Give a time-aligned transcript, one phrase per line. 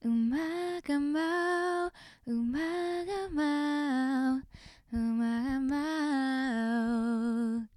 [0.00, 0.36] 馬
[0.80, 1.92] が舞う
[2.32, 2.64] 馬が
[3.34, 4.42] 舞う
[4.92, 7.68] 馬が舞う。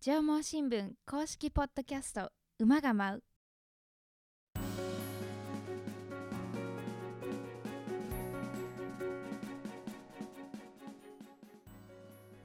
[0.00, 2.30] 縄文新聞公式ポッドキャスト
[2.60, 3.24] 馬が舞う。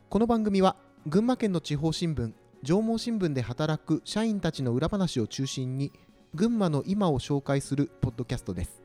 [0.09, 0.75] この番組は
[1.05, 5.91] 群馬県の地方新聞上毛新聞で働く社員たちの裏話を中心に
[6.35, 8.81] 群馬の今を紹介するポッドキャストです。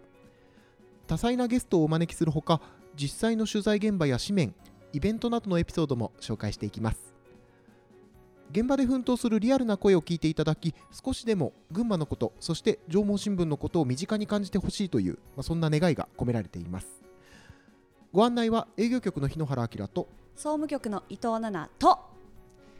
[1.06, 2.60] 多彩なゲストをお招きするほか
[2.94, 4.54] 実際の取材現場や紙面
[4.92, 7.14] イベントなどのエピソードも紹介していきます。
[8.50, 17.02] 現場で奮闘するリアルな声を聞いていただき少しでも群馬のことそして上毛新聞のことを身近に感じてほしいという、まあ、そんな願いが込められています。
[18.12, 21.98] ご案内は営業局の日野原明と総務局の伊藤奈々と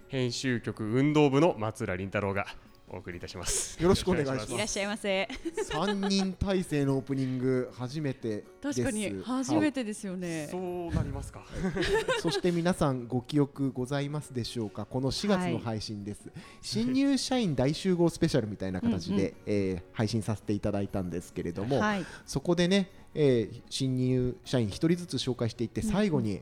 [0.09, 2.47] 編集局運動部の松浦凛太郎が
[2.91, 3.81] お送りいたします。
[3.83, 4.53] よろしくお願いします。
[4.55, 5.29] いらっしゃいませ。
[5.71, 8.47] 3人体制のオープニング初めてです。
[8.63, 11.45] 確かに初めてですよね、そうなりますか。
[12.21, 14.87] そして皆さんご記憶ございますでしょうか？
[14.87, 16.31] この4月の配信です、
[16.63, 22.07] 新入社員大集合スペシャルみたいな形で、えー配信させていただいたんですけれども、はい。
[22.25, 26.41] そこでね、えー新入社員1人ずつ紹介していって最後に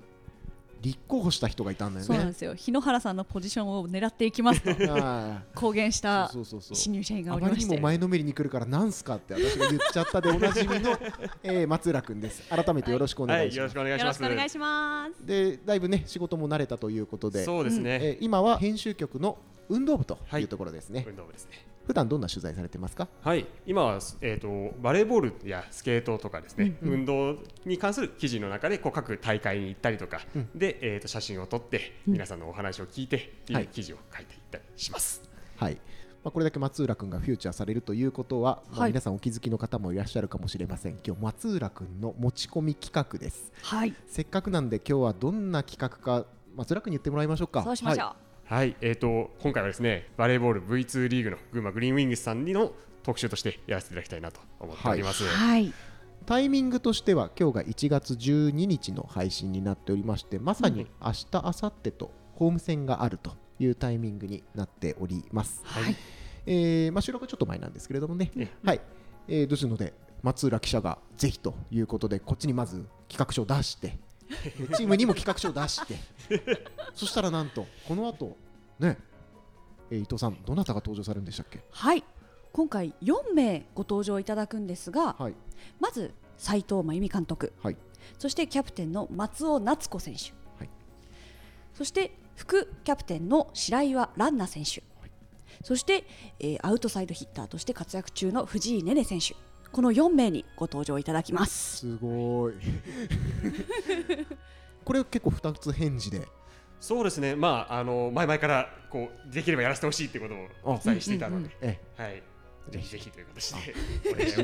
[0.82, 2.06] 立候補した人がいたんだよね。
[2.06, 2.32] そうなんで。
[2.34, 2.54] すよ。
[2.54, 6.30] 日野原さんのポジションを狙っていきますとあ 公言しーた
[6.74, 10.92] 新入社員があまりにおりましても前のめりに来るからなんすかって私が言っちゃったでおなじみの、
[11.42, 12.42] えー松浦君です。
[12.48, 13.58] 改めてよろしくおはい、願いします。
[13.58, 14.16] よろしくお願いよろします。
[14.16, 15.26] しくお願いします。
[15.26, 17.98] でだいぶね仕事も慣れたということで、そうですね。
[18.02, 21.66] えー今は編集局の運動部とはいいうところですね、運動部ですね。
[21.86, 23.08] 普段どんな取材されてますか？
[23.22, 26.94] はい、今はえっ、とバレーボールやスケートとかですね、うんうん。
[27.00, 30.48] 運動に関する記事の中でこう各大会に行ったりとか、うん。
[30.54, 33.62] でえっ、と写真を撮って皆さんのお話を聞いてってはい。
[33.64, 35.22] いう記事を書いていったりします。
[35.56, 35.74] はい、
[36.24, 38.90] まあ、これだけ松浦君がフューチャーされるということは、まあはい。
[38.90, 40.98] 皆さんお気づきの方もいらっしゃるかもしれません。
[41.06, 43.52] 今日松浦君の持ち込み企画です。
[43.62, 43.94] はい。
[44.06, 47.62] せっかくなんで今日はどんな企画か松浦君に言ってもらいましょうか。
[47.62, 48.16] そうしましょう、は
[48.48, 55.24] はい、えー、と今回はですねバレーボール V2 リーグの群馬グリーンウィングスさんの特集としてやらせていただきたいなと思っております。
[55.26, 55.72] はい。
[56.26, 65.96] タイミングとしては今日が1月12日の配信になっておりましてまさに明日明後日とホーム戦があるというタイミングになっております、はい。
[66.46, 68.30] えーまあ、収録はちょっと前なんですけれどもね。
[68.36, 68.80] え、はい。
[69.26, 69.92] えーですので
[70.22, 73.98] 松浦記者がぜひということでこっちにまず企画書を出してで
[74.76, 76.66] チームにも企画書を出して。
[76.94, 78.36] そしたらなんとこの後
[78.78, 78.98] ね、
[79.90, 81.62] えー伊藤さんどなたが登場されるんでしたっけ？
[81.70, 82.04] はい。
[82.52, 85.34] 今回4名ご登場いただくんですがはい。
[85.78, 87.52] まず斉藤真由美監督。
[87.62, 87.76] はい。
[88.18, 90.70] そしてキャプテンの松尾夏子選手、はい。
[91.74, 94.82] そして副キャプテンの白岩蘭奈選手、
[95.64, 96.04] そして、
[96.38, 99.34] えーアウトサイドヒッターとして活躍中の藤井ねね選手
[99.76, 101.80] この4名にご登場いただきます。
[101.80, 102.54] すごい。
[104.82, 106.26] これ結構2つ返事で。
[106.80, 112.22] そうですね、まあ、あの前々からこうできればやらせてほしいということをお伝えしていたので、えはい、
[112.70, 113.10] ぜひぜひ。
[113.10, 113.74] という形で。
[114.12, 114.42] お願いして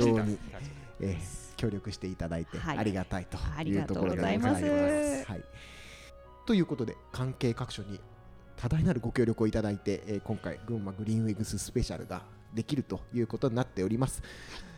[1.00, 2.78] えー協力していただいてはい。
[2.78, 4.62] ありがたいというところでございます。
[4.64, 5.44] はい、
[6.44, 7.98] ということで関係各所に
[8.58, 12.22] 多大なるご協力をいただいて、えー今回群馬グリーンウィングススペシャルが
[12.52, 14.22] できるということになっております、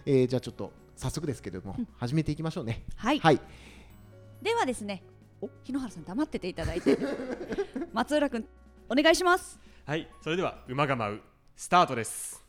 [0.06, 2.84] えーじゃあちょっと早速ですけれども、始めていきましょうね。
[2.96, 3.40] はい、はい。
[4.40, 5.02] ではですね
[5.40, 5.50] お？
[5.64, 6.98] 日野原さん黙ってていただいて。
[7.92, 8.46] 松浦君
[8.88, 9.58] お願いします。
[9.86, 11.20] はい、それでは馬が舞う
[11.56, 12.44] スタートです。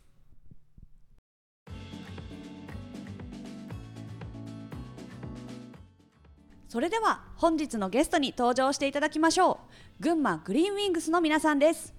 [6.67, 10.03] それでは本日のゲストに登場していただきましょう。
[10.03, 11.94] 群馬グリーンウィングスの皆さんです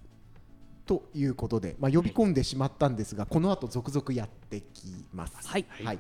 [0.87, 5.49] ということで、まあ、呼び込んでしまったんですが、この後続々やってきます。
[5.49, 5.99] はいはい、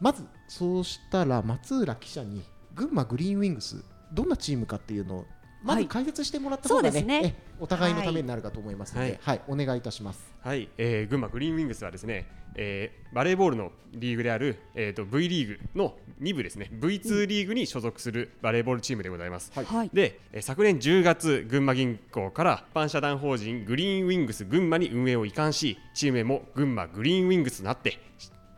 [0.00, 2.42] まず、そうしたら松浦記者に
[2.74, 5.26] 群馬グリーンウィングス、どんなチームかっていうのを、
[5.62, 7.34] まずはい解説してもらった方がね,、そうですね。
[7.38, 10.32] えお互いのためになるかと思いますので、ははいいお願いいたします。
[10.40, 12.26] はい、えー、群馬グリーンウィングスはですね、
[12.56, 19.52] えー、バレーボールのリーグである、えー、と V リーグの2部ですね V2 リーグに所属するバレーボールチームでございます。
[19.54, 19.64] はい。
[19.64, 19.90] はい。
[19.92, 27.98] で、えー昨年10月群馬銀行から一般社団法人グリーンウィングス群馬に運営を移管しチーム名も群馬グリーンウィングスとなって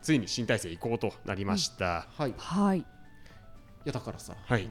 [0.01, 2.07] ついに新体制移行となりました。
[2.17, 2.33] はい、い。
[2.37, 2.94] はい
[3.85, 4.67] やだからさ、はい。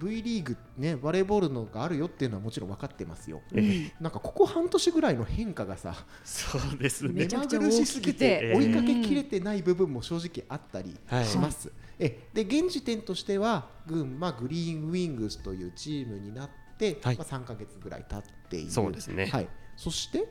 [0.00, 3.40] V リーグねバレーボールのがあるよっていうのはもちろん分かってますよ。
[3.54, 7.12] えーなんかここ半年ぐらいの変化がさ、そうですね。
[7.12, 8.52] めちゃくちゃ目まぐるしすぎて。
[8.56, 11.72] 追いかけきれてない部分も正直あったりはいします。
[11.98, 17.16] えで現時点としては群馬グリーンウィングスというチームになって、はい。
[17.16, 18.70] まあ、3か月ぐらい経っている。
[18.70, 19.26] そうですね。
[19.26, 20.26] はい、そして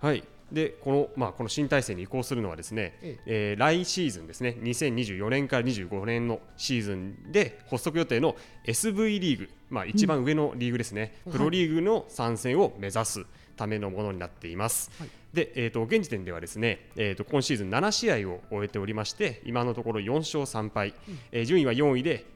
[0.00, 3.54] はいでこの,、まあ、この新体制に移行するのはですね、ええ。
[3.56, 8.36] ー来シーズンですね2024年から25年のシーズンで発足予定の
[8.66, 13.26] SV リーグ、まあ、一番上のリーグですね、プロリーグの参戦を目指す
[13.56, 14.90] ためのものになっています。
[14.98, 15.08] はい。
[15.34, 20.94] で、えー、と現時点ではですね、えー、と今シーズン7試合を終えておりまして今のところ4勝3敗、
[21.30, 22.26] えー順位は4位で、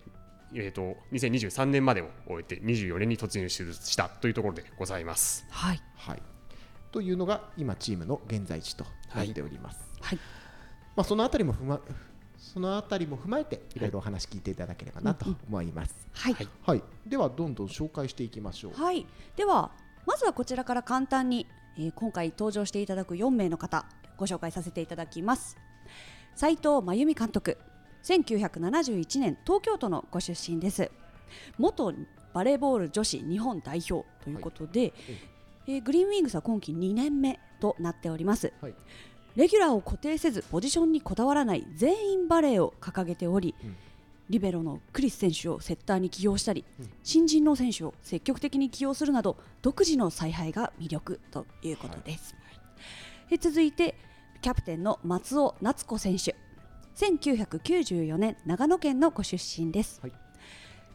[0.55, 5.45] えー、と2023年までを終えて24年に突入したというところでございます。
[5.51, 5.81] はい。
[5.97, 6.23] はい、
[6.95, 8.85] というのが今チームの現在地と
[9.17, 9.81] なっております。
[10.01, 10.19] はい。
[10.95, 11.81] まあ、そのあたりも踏ま
[12.39, 16.07] そのあたりも踏まえていろいろお話聞いていただければなと思います。
[16.13, 16.35] はい。
[16.35, 16.49] はい。
[16.65, 18.81] はい、ではどんどん紹介していきましょう。
[18.81, 19.05] はい、
[19.35, 19.73] では
[20.07, 23.87] まずはこちらから簡単に、えー今回登場していただく4名の方
[24.17, 25.57] ご紹介させていただきます。
[26.37, 27.59] 斉藤真由美監督
[28.05, 30.93] 1971年東京都のご出身です。
[31.59, 31.93] 元
[32.33, 34.93] バレーボール女子日本代表ということで、
[35.67, 38.53] えーグリーンウィングスは今季2年目となっております。
[38.61, 38.75] はい、
[39.37, 43.77] レギュラーを固定せずポジションにこだわらない全員バレーを掲げており、うん。
[44.31, 46.91] リベロのクリス選手をセッターに起用したり、うん。
[47.03, 52.35] 新人の選手を積極的に起用するなど独自の采配が魅力ということです、
[53.31, 53.95] え続いて
[54.41, 56.37] キャプテンの松尾夏子選手。
[56.97, 60.24] 1994年長野県のご出身です、はい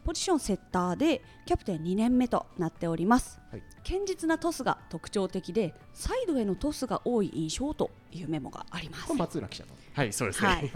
[0.04, 3.62] ポジションセッターでキャプテン2年目となっております、はい。
[3.86, 9.06] 堅実なトスが特徴的でサイドへのトスが多い印象というメモがあります。
[9.06, 9.70] これ松浦記者の。
[9.94, 10.48] はい、そうですね。
[10.48, 10.70] はい、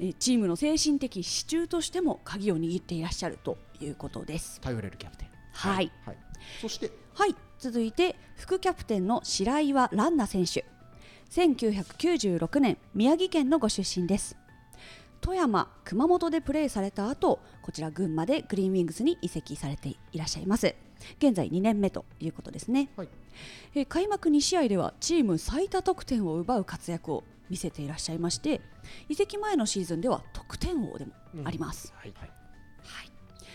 [0.00, 4.60] えーチームの精神的支柱としても鍵を握っていらっしゃるということです。
[4.60, 5.28] 頼れるキャプテン。
[5.52, 6.16] はい、はい、
[6.60, 10.64] そして、はい、続いて副キャプテンの白岩蘭奈選手。
[11.30, 14.36] 1996年宮城県のご出身です
[15.24, 20.74] 富山熊本でプレーされた後こちら群馬でグリーンウィングスに移籍されていらっしゃいます。
[21.16, 23.08] 現在2年目ということですね、はい。
[23.74, 28.60] えー開幕2試合ではチーム最多得点を奪う活躍を見せていらっしゃいまして
[29.08, 31.12] 移籍前のシーズンでは得点王でも
[31.44, 32.12] あります、はい。
[32.18, 33.10] はい、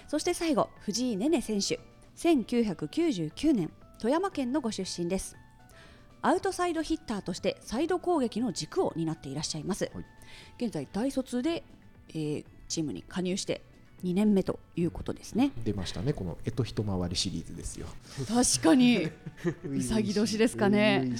[0.07, 1.80] そして最後藤井ねね選手。
[2.18, 5.38] 1999年富山県のご出身です。
[6.24, 10.04] アウトサイドヒッターとしてサイド攻撃の軸を担っていらっしゃいます、はい
[10.59, 11.63] 現在大卒で、
[12.09, 13.61] えーチームに加入して
[14.06, 15.51] 2年目ということですね。
[15.65, 17.88] 出ましたね、このえと一回りシリーズですよ。
[18.29, 19.09] 確かに。
[19.69, 21.11] うさぎ年ですかね。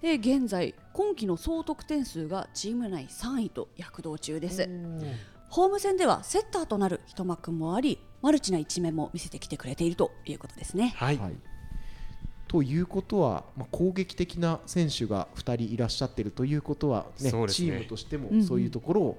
[0.00, 5.02] で現在今季の総得点数がチーム内3位と躍動中です、うん。
[5.50, 10.94] ホーム戦ではセッターとなる一幕もありマルチな一面も見せてきてくれているということですね。
[10.96, 11.32] はい、はい、
[12.52, 19.18] ということは、まあ、攻撃的な選手が2人いらっしゃっているということは、ねねチームとしてもうんうんそういうところを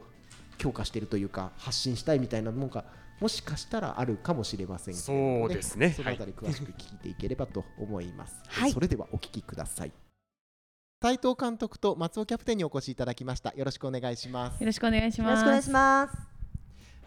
[0.60, 2.86] 強化しているというか、発信したいみたいなものが
[3.20, 8.36] もしかしたらあるかもしれませんけれどもそうですねそのあたり詳しく聞いていければと思います。
[8.48, 9.92] はいそれではお聞きください。
[11.02, 13.52] 斉藤監督と松尾キャプテンにお越しいただきました。
[13.56, 14.68] よろしくお願いしますよ。
[14.68, 15.30] ろしくお願いします。
[15.30, 16.18] よろしくお願いします。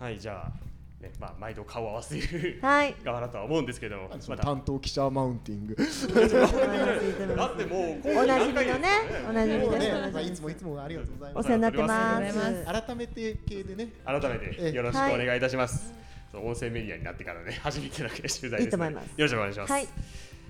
[0.00, 0.75] はい、じゃあ、
[1.06, 2.94] ね、まあ、毎度顔を合わせるはい。
[3.05, 4.43] 側だとは思うんですけども、また。
[4.43, 5.76] 担当記者マウンティング。
[7.37, 8.88] だってもう、おなじみのね、
[9.29, 9.70] おなじみです。
[9.70, 11.53] もうねまあ、いつもいつもありがとうございますお世。
[11.53, 12.87] 話になってます。
[12.87, 15.93] 改めて系でね、改めえてよろしくお願いいたします。
[16.32, 18.61] そう音声メディアになってからね、初めての取材です、ね。
[18.62, 19.73] いいと思いますよろしくお願いします。
[19.73, 19.88] はい。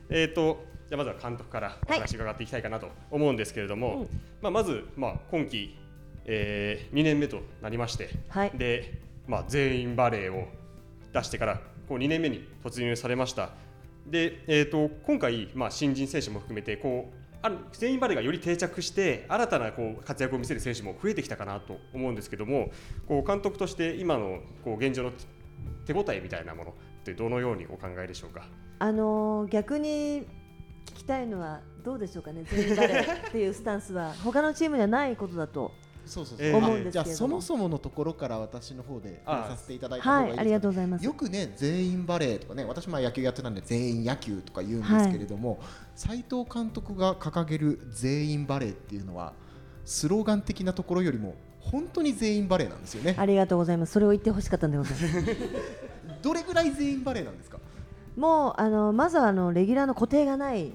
[0.09, 4.07] えっ、と、じゃあまずは監督からお話伺っていきたいかなと思うんですけれども、
[4.41, 5.77] まあまずまあ今季、
[6.25, 10.49] えー、2年目となりまして、はいで、まあ全員バレーを
[11.13, 13.51] 出してからこう2年目に突入されました。
[14.07, 17.27] で、えっ、と今回まあ新人選手も含めてこう。
[17.43, 22.71] ある全員バレーがより定着して新たなこう活躍を見せる選手も増えてきたかなと思うんですけども
[23.07, 25.13] こう監督として今のこう現状の
[25.85, 28.49] 手応えみたいなものってどのようにお考えでしょうか？
[28.81, 30.23] あの逆に
[30.87, 32.43] 聞きたいのはどうでしょうかね。
[32.51, 35.73] 全員バレーっていうスタンスは他のチームにはないことだと。
[36.07, 36.57] そうそうえー。
[36.57, 37.29] 思うんですじゃあけれども。
[37.29, 41.05] そもそものところから私の方であさせていただいた方がいいですか、はい、ありがとうございます。
[41.05, 45.59] よくね全員バレーとかね私も野球やってたんで全員野球とか言うんですけれども
[45.95, 49.33] 斉、藤監督が掲げる全員バレーっていうのは
[49.85, 53.17] スローガン的なところよりも本当に全員バレーなんですよね。
[53.19, 53.93] ありがとうございます。
[53.93, 55.37] それを言ってほしかったんでございます。
[56.23, 57.59] どれぐらい全員バレーなんですか？
[58.17, 60.73] もうあのまずはあのレギュラーの固定がない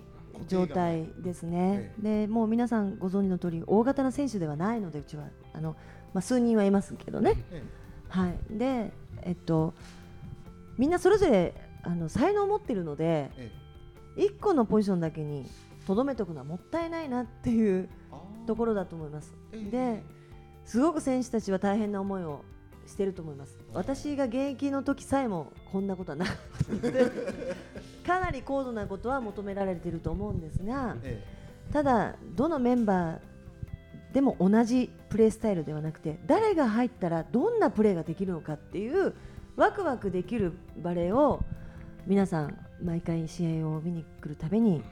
[0.48, 1.94] 状態ですね。
[2.00, 5.76] でもう皆さんご存知の通り大型な選手ではないのでうちはあの
[6.14, 7.36] まあ数人はいますけどね。
[7.52, 7.64] え
[8.10, 9.74] はい、で、えっと、
[10.78, 13.52] みんなそれぞれあの才能を持っているのでえ
[14.18, 15.50] 1個のポジションだけに
[15.88, 17.90] とどめておくのはもったいないなっていう
[18.46, 19.34] ところだと思います。
[19.54, 20.04] ええで
[20.66, 22.46] すごく選手たちは大変な思いを
[22.86, 23.58] していると思います。
[23.74, 27.12] 私が現役の時さえもこんなことはなかったので
[28.02, 31.24] かなり高度なことは求められていると思うんですがえ
[31.72, 33.20] ただどのメンバー
[34.14, 39.14] でも同じプレースタイルではなくて誰が入ったらどんなプレーができるのかっていう
[39.56, 41.44] ワクワクできるバレーを
[42.08, 44.84] 皆さん毎回試合を見に来るたびに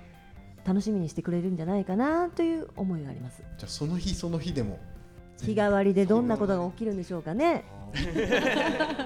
[0.65, 3.41] 楽しみにしてくれるんじゃないかなという思いがあります。
[3.57, 4.79] じゃあその日その日でも
[5.41, 7.63] 日替わりでどんなことが起きるんでしょうかね。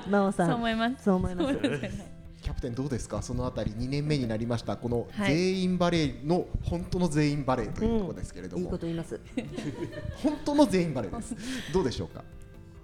[0.10, 1.04] 真央さそうん思います。
[1.04, 3.22] そう思いますキャプテンどうですか？
[3.22, 4.76] そのあたり2年目になりました。
[4.78, 5.36] このはい。
[5.36, 9.20] 全員バレーの本当の全員バレーというところですけれども、いいこと言います。
[10.22, 11.36] 本当の全員バレーです。
[11.74, 12.24] どうでしょうか？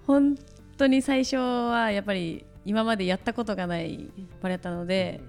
[0.06, 0.36] 本
[0.76, 5.20] 当に最初はやっぱり今までやったことがないバレーだったので、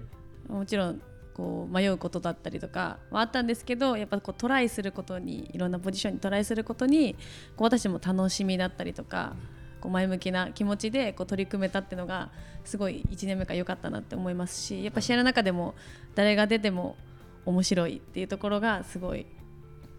[0.48, 1.00] もちろん
[1.34, 7.14] こう迷うことだったりとかはあったんですけどやっぱこうトライすることにいろんなポジションにトライすることに
[7.56, 9.34] こう私も楽しみだったりとか
[9.82, 12.30] こう前向きな気持ちでこう取り組めたっていうのが
[12.64, 15.74] すごい1年目から良かったなって思いますしやっぱ試合の中でも
[16.14, 16.96] 誰が出ても
[17.44, 19.26] 面白いっていうところがすごい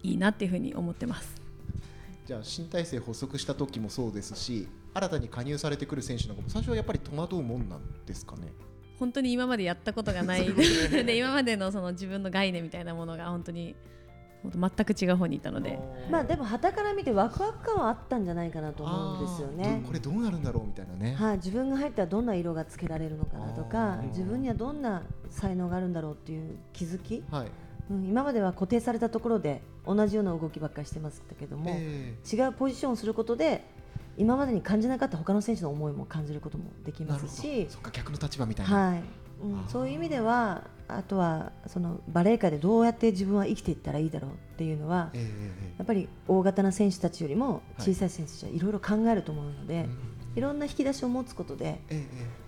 [0.02, 1.42] いいなっていうふうに思ってます。
[2.26, 8.54] じゃあ新体制発足した時もそうですし新たに加入されてくる選手なんかも最初はやっぱり戸惑うもんなんですかね？
[8.98, 13.76] 本当に今までやったことがない で今までのその自分の概念みたいなものが本当に
[14.52, 15.80] 全く違う方にいたので。
[16.12, 27.48] まあでも旗から見てワクワク感はあったんじゃないかなと思うんですよあーねどこれどうなるんだろうみたいなね、はい、自分が入ったらどんな色がつけられるのかなとかあー自分にはどんな才能があるんだろうっていう気づき、はい。
[27.92, 33.66] うん、今までは固定されたところで同じような動きばっかりしてましたけども、え違うポジションをすることで
[34.18, 39.04] 今までに感じなかった他の選手の思いも感じることもできーなるほますしど、そっか逆の立場みたいな、はい。
[39.44, 39.70] うんあー。
[39.70, 52.06] そういう意味ではあとはそのバレー界でどうやって自分は生きていったらいいだろうっていうのはえーえやっぱり大型な選手たちよりも小さい選手たちはいろいろ考えると思うので、ーうんいろんな引き出しを持つことで、えーえ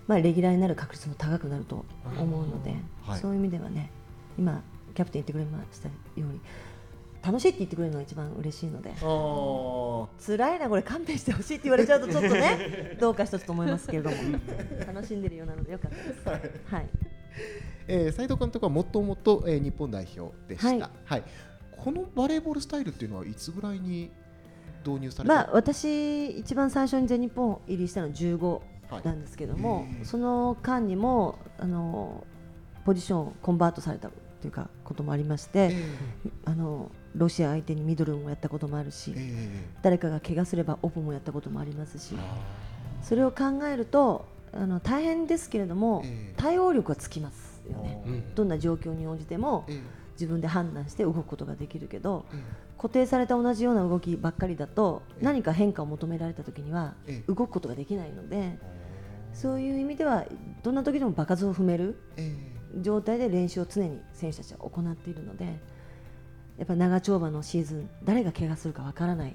[0.08, 1.84] まあ、レギュラーになる確率も高くなると
[2.18, 3.20] 思うので、はい。
[3.20, 3.92] そういう意味ではね
[4.36, 4.60] 今
[4.94, 6.40] キャプテン言ってくれましたように
[7.22, 8.90] 楽しいって言ってくれるのが一番嬉しいので
[10.26, 14.16] 辛いなこれ勘弁してほしいって言われちゃうとちょっとね どうか一つと思いますけれども
[14.86, 16.74] 楽しんでるようなのでよかったです。
[16.74, 16.88] はい
[17.88, 21.20] えー、斉藤監督はもともと、えー、日本代表でした、ははい。
[21.20, 21.22] い
[21.76, 24.10] このバレーボールスタイルっていうのはいつぐらいに
[24.84, 29.02] 導入された、まあ、私、一番最初に全日本入りしたのは15はい。
[29.04, 32.24] なんですけども、へーその間にもあの
[32.84, 35.84] ポジションコンバートされたというかこともありまして、え
[36.44, 39.12] あのロシア相手にミドルもやったこともあるし、
[39.82, 42.18] 誰かが怪我すればオフもやったこともありますしー、
[43.02, 44.26] それを考えると
[44.60, 48.02] あの大変ですけれども、えー対応力はつきますよね。
[48.06, 48.34] うん。
[48.34, 49.80] どんな状況に応じてもえー
[50.16, 52.40] 自分で判断して動くことができるけどえー
[52.78, 55.24] 固定された同じような動きばっかりだとええ。
[55.24, 57.32] 何か変化を求められた時にはええ。
[57.32, 58.58] 動くことができないので
[59.32, 60.24] そういう意味では
[60.62, 62.34] どんな時でも場数を踏めるえ
[62.82, 65.58] 状態で練習を常に選手たちは行っているので
[66.58, 69.30] やっぱ長丁場のシーズン誰が怪我するかわからない。
[69.30, 69.34] ー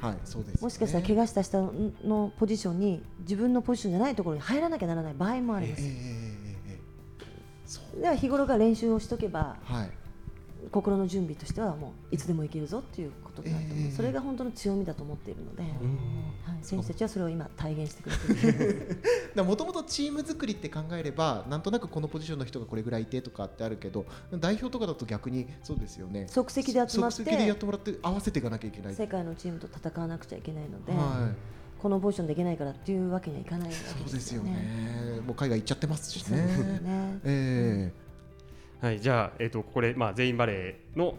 [0.00, 1.72] はいそうですよね、もしかしたら怪我した人
[2.04, 5.82] のポジションに自分のポジションじゃないところに入らなきゃならない場合もあります。
[5.82, 9.90] えーえーえーでは日頃から練習をしとけばはい
[10.70, 13.92] 心の準備としてはもういつでもいけるぞっていうことになると思う、ええ。
[13.92, 15.72] それが本当の強みだと思っているので、はい、
[16.62, 18.98] 選手たちはそれを今体現してくれている
[19.44, 24.06] もともとチーム作りって考えればなんとなくこのポジションの人がこれぐらいいてとかってあるけど
[24.38, 26.26] 代表とかだと逆にそうですよね。
[26.28, 28.94] 即席で集まって即席でやってもらって合わせていかなきゃいけない。
[28.94, 31.54] 世界のチームと戦わなくちゃいけないので、はい。
[31.84, 34.52] このポジションでいけないからっていうわけにはいかないわけそうでですすよよね。
[35.16, 36.38] ねもう海外行っちゃってますしね。
[36.38, 37.20] ね。
[37.24, 37.92] え
[38.84, 41.14] はい、じゃあ、えー、とここで、まあ、全員バレーの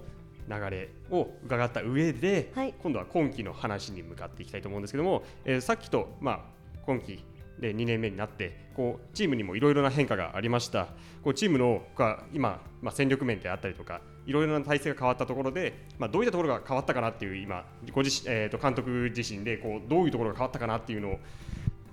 [0.47, 2.75] 流れを伺った上で、はい。
[2.77, 6.39] 今度は今期の話に向かっていきたいと思うんですけども、えーさっきと、まあ、
[6.85, 7.23] 今期
[7.57, 10.89] で2年目になってこうチームにもいろいろな変化がありました。
[11.23, 21.19] こうチームのが今、まあ、戦力面であったりとかいろいろな体制が変わったところで、まあ、どういったところが変わったかなっていう今ご自身、えー、と監督自身でこうどういうところが変わったかなっていうのを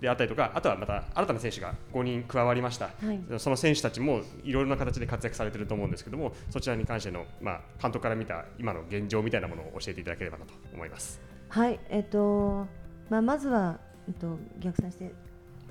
[0.03, 3.39] であったりとかあとはまた新たな選手が5人加わりました、はい。
[3.39, 11.21] その選手たちもいろいろな形で活躍されていると思うんですけどもそちらに関しての、まあ、監督から見た今の現状みたいなものを教えていただければなと思います。
[11.49, 12.67] はい、えっと
[13.11, 13.79] まあまずは
[14.09, 15.15] えっと逆算して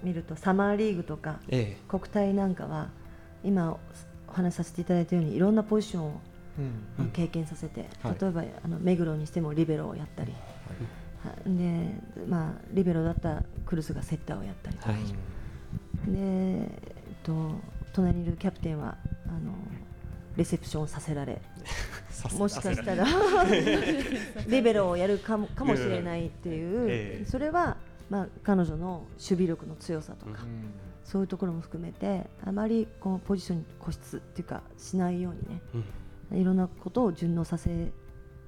[0.01, 2.89] みるとサマーリーグとかえ国体なんかは
[3.43, 3.77] 今
[4.29, 6.21] お話しさせていただいたようにいろんなポジションを
[7.11, 8.15] 経験させて、はい。
[8.21, 11.00] 例えばあの目黒にしてもリベロをやったり、はい
[11.45, 11.95] で
[12.27, 15.01] まあ、リベロだったらクルスがセッターをやったりとか、はい。
[16.11, 17.51] で、えっと、
[17.93, 18.97] 隣にいるキャプテンは
[19.27, 19.53] あの
[20.35, 21.41] レセプションさせられ。
[22.37, 23.05] もしかしたら。
[24.47, 27.25] リベロをやるかもかもしれないっていう、ええ。
[27.25, 27.77] それは、
[28.09, 30.71] まあ、彼女の守備力の強さとか、うん。
[31.03, 35.39] そういうところも含めてあまりこうポジションに固執っていうかしないように
[36.33, 37.91] ね、いろんなことを順応させ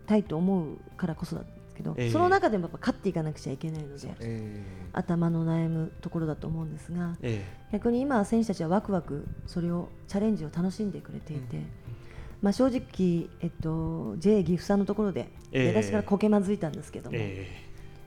[0.06, 2.12] たいと思うからこそなんですけど、ええ。
[2.12, 4.64] その中でもやっぱ勝っていかなくちゃいけないのでえ
[4.94, 11.62] 頭の悩むところだと思うんですがえ逆に今は選手たちはワクワクそれをチャレンジを楽しんでくれていて、
[12.42, 15.68] まあ、正直、えっと、JA 岐阜さんのところでええ。
[15.68, 17.48] 出だしからこけまずいたんですけども、え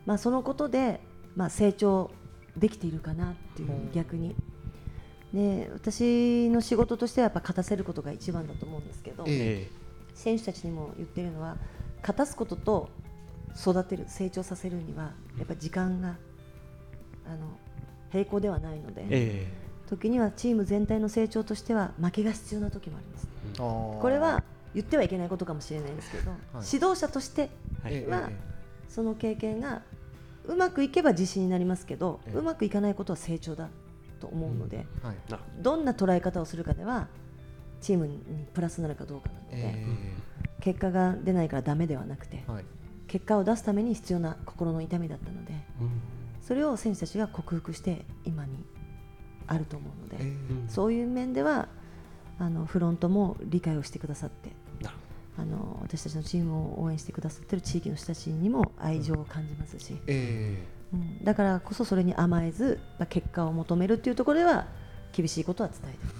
[0.05, 1.01] まあ、そのことで、
[1.35, 2.11] まあ、成長
[2.57, 4.35] できているかなっていう逆に。
[5.35, 9.87] で私の仕事としてはやっぱ勝たせることが一番だと思うんですけど、ええ。
[10.15, 11.59] 選手たちにも言ってるのは
[12.01, 12.89] 勝たすことと
[13.57, 16.17] 育てる成長させるにはやっぱり時間が
[17.27, 17.59] あの
[18.13, 19.53] 平行ではないので、え
[19.89, 23.29] 時にはチーム全体の成長としては負けが必要な時もあります。
[23.59, 24.01] あー。
[24.01, 24.43] これは
[24.75, 26.33] 言ってはいけないことかもしれないんですけど、
[26.73, 27.51] 指導者として
[28.09, 28.31] は
[28.89, 29.83] その経験が
[30.45, 32.39] うまくいけば自信になりますけど、ええ。
[32.39, 33.69] うまくいかないことは成長だ
[34.21, 35.17] と思うので、はい。
[35.31, 37.09] なるどんな捉え方をするかでは
[37.81, 38.21] チームに
[38.55, 39.87] プラスになるかどうかなので、え
[40.61, 42.65] 結果が出ないからダメではなくて、えはい
[43.07, 45.55] 結果を出すために必要な心の痛みだったので
[46.41, 48.65] それを選手たちが克服して今に
[49.47, 50.35] あると思うので、ええ。
[50.69, 51.69] そういう面では
[52.39, 54.51] あのフロントも理解をしてくださって
[55.39, 60.57] あの私たちのチームを応援してくださってる地域の人たちにも愛情を感じますし、え
[60.95, 64.67] うん、だからこそそれに甘えず、まあ、結果を求めるっていうところでは
[65.13, 66.13] 厳しいことは伝えてま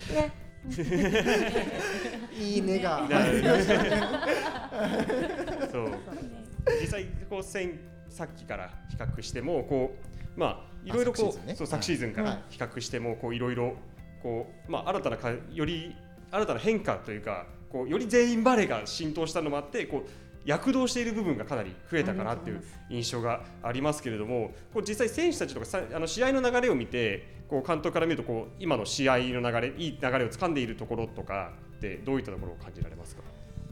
[0.00, 0.12] す。
[0.12, 0.32] ね。
[0.32, 0.46] え
[2.38, 3.06] いいねが
[5.84, 6.80] そう。
[6.80, 7.78] 実際こう先
[8.08, 9.94] さっきから比較してもこ
[10.36, 11.54] うまあいろいろこう、昨シーズンね。
[11.56, 12.30] そう昨シーズンかはい。
[12.32, 13.38] ら比較してもこうい。
[13.38, 13.54] ろい。
[13.54, 13.74] ろ
[14.22, 15.94] こうまあ新たなかより
[16.30, 17.18] 新たな変化とい。
[17.18, 20.10] うかこうより全員バレーが浸透したのもあってこう
[20.44, 21.04] 躍動してい。
[21.04, 22.54] る部分がかなり増えたかなってい。
[22.54, 29.88] う印象がありますけれどもこう実際選手たちとかさあの試合の流れを見てこう監督から見るとこう今の試合の流れい。
[29.88, 29.98] い。
[30.00, 30.66] 流れを掴んでい。
[30.66, 32.22] るところとかってどうい。
[32.22, 33.22] ったところを感じられますか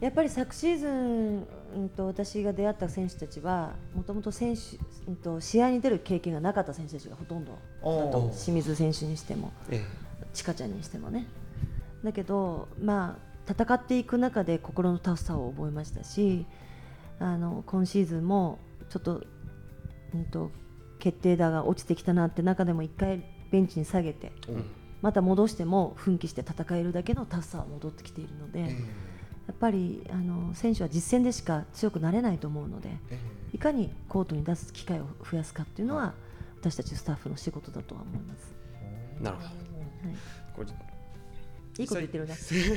[0.01, 4.79] やっぱり昨シーズン、うん、と私が出会った選手たちはもともと選手、
[5.09, 7.53] うん、と試合に出る経験がなかった選手たちがほとんど。
[7.53, 9.85] だと清水選手にしてもえ
[10.33, 11.27] ちかちゃんにしてもね。
[12.03, 16.47] だけど、まあ、戦っていく中で心のタフさを覚えましたし
[17.19, 18.59] あの今シーズンも
[18.91, 19.23] ちょっと,、
[20.15, 20.51] うん、と
[20.99, 24.65] 決定打が落ちてきたなって中でも1回ベンチに下げてうん。
[25.03, 28.61] また戻しても奮起して戦えるだけのタフさは戻ってきているので。
[28.61, 29.04] え
[29.47, 33.19] やっぱりあの選手は実戦でしか強くなれないと思うのでえ
[33.53, 36.15] いかにコートに出す機会を増やすかっていうのは
[36.61, 38.55] 私たちスタッフの仕事だとは思います。
[39.21, 39.43] なるほ
[40.65, 40.73] ど。
[40.73, 40.77] は
[41.77, 42.35] い、いいこと言ってるね。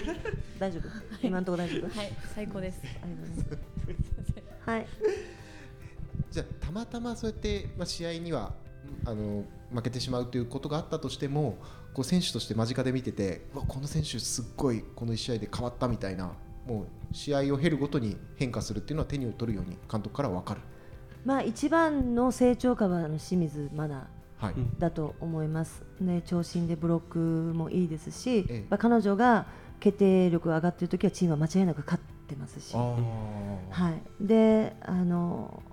[0.59, 1.25] 大丈夫？
[1.25, 1.97] 今のところ大丈夫？
[1.97, 2.81] はい最高です。
[2.83, 4.69] ありがとうございます。
[4.69, 4.87] はい。
[6.31, 8.53] じゃあたまたまそうやって、まあ、試合には
[9.05, 11.57] あの負けてしまうということがあったとしても
[11.93, 16.33] こう選手として間近で見ててうわこの選手すっごいこの1試合で変わったみたいな
[16.67, 20.61] もう試合を経るごとに変化するっていうのは手に取るように監督から分かる。
[21.25, 25.83] まあ一番の成長株は清水マナはい、うんだと思います。
[25.99, 26.21] ね。
[26.25, 28.65] 長身でブロックもいいですし、ええ。
[28.69, 29.47] まあ彼女が
[29.79, 32.73] 決定力が上がっているときはチームは間違いなく勝ってますし。
[32.75, 32.95] あ
[33.71, 35.63] はい、であの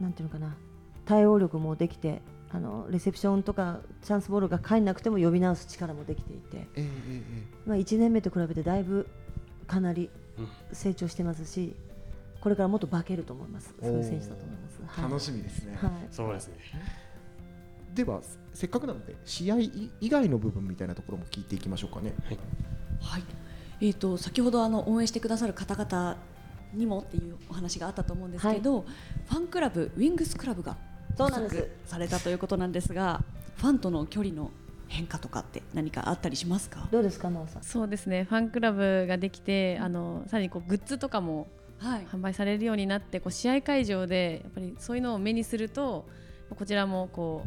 [0.00, 0.56] なんていうのかな。
[1.06, 7.22] 対応力もできてあのレセプションとかチャンスボールが返んなくても呼び直す力もできていて、ええええ
[7.66, 9.08] まあ、1年目と比べてだいぶ
[9.68, 10.48] かなりうん。
[10.72, 11.76] 成長してますし
[12.40, 13.74] これからもっと化けると思います。
[13.80, 15.00] そういう選手だと思います。
[15.00, 15.10] はい。
[15.10, 15.78] 楽しみですね。
[15.80, 15.90] はい。
[16.10, 16.54] そうですね。
[17.94, 18.20] では
[18.54, 19.56] せっかくなので試合
[20.00, 22.14] 以外の部分みたいなところも聞いていきましょうかね。
[23.00, 23.24] はい、
[23.80, 26.16] えー、と先ほどあの応援してくださる方々
[26.74, 28.82] にもっていうお話があったと思うんですけど、
[29.26, 30.76] ファンクラブウィングスクラブが
[31.16, 31.56] そうなんです。
[31.56, 33.24] 発足されたということなんですが
[33.56, 34.52] ファンとの距離の
[34.88, 36.88] 変化とかって何かあったりしますか？
[36.90, 37.62] どうですか、真央さん？
[37.62, 38.24] そうですね。
[38.24, 41.46] ファンクラブができてあのさらにこうグッズとかも
[41.78, 42.06] はい。
[42.10, 46.06] 販売されるようになってこう試合会場でやっぱりそういうのを目にすると
[46.56, 47.46] こちらもこ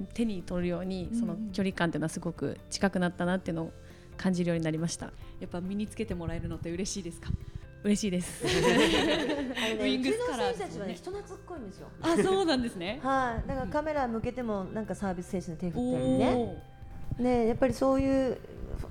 [0.00, 3.72] う手に取るようにその距離感っていうのはすごく近くなったなっていうのを
[4.16, 5.06] 感じるようになりました。
[5.40, 7.30] やっぱ身につけてもらえるのって嬉しいですか？
[7.84, 11.88] 嬉しいです ウィングスカラーうちの選手たちはね人懐っこいんですよ。
[12.02, 16.64] あそうなんですね はい、だからカメラ向けてもなんかサービス精神で手振ったりね。
[17.18, 18.38] ね、やっぱりそういう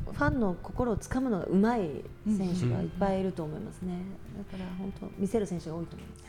[0.05, 3.99] フファンの心をつかむのがうまい選手がいっぱいいると思いますね。
[4.37, 6.23] だから本当見せる選手が多いと思います。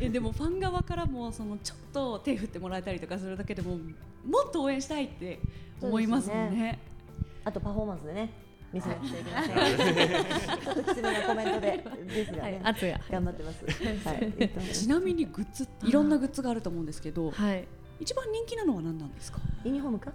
[0.00, 5.38] えでもファン側からもそのちょっと手振ってもらえたりとかするだけでももっと応援したいって
[5.80, 6.78] 思いますもんそうですね。
[7.44, 10.16] あとパフォーマンスでね見せなくちゃいけません。
[10.60, 13.64] ちょっときつめなコメントでですがね、圧が頑張ってます。
[14.08, 14.32] はい、
[14.74, 17.66] ちなみにグッズいろんなグッズがあると思うんですけどはい。
[18.00, 19.38] 一番人気なのは何なんですか？
[19.64, 20.12] ユニフォームか？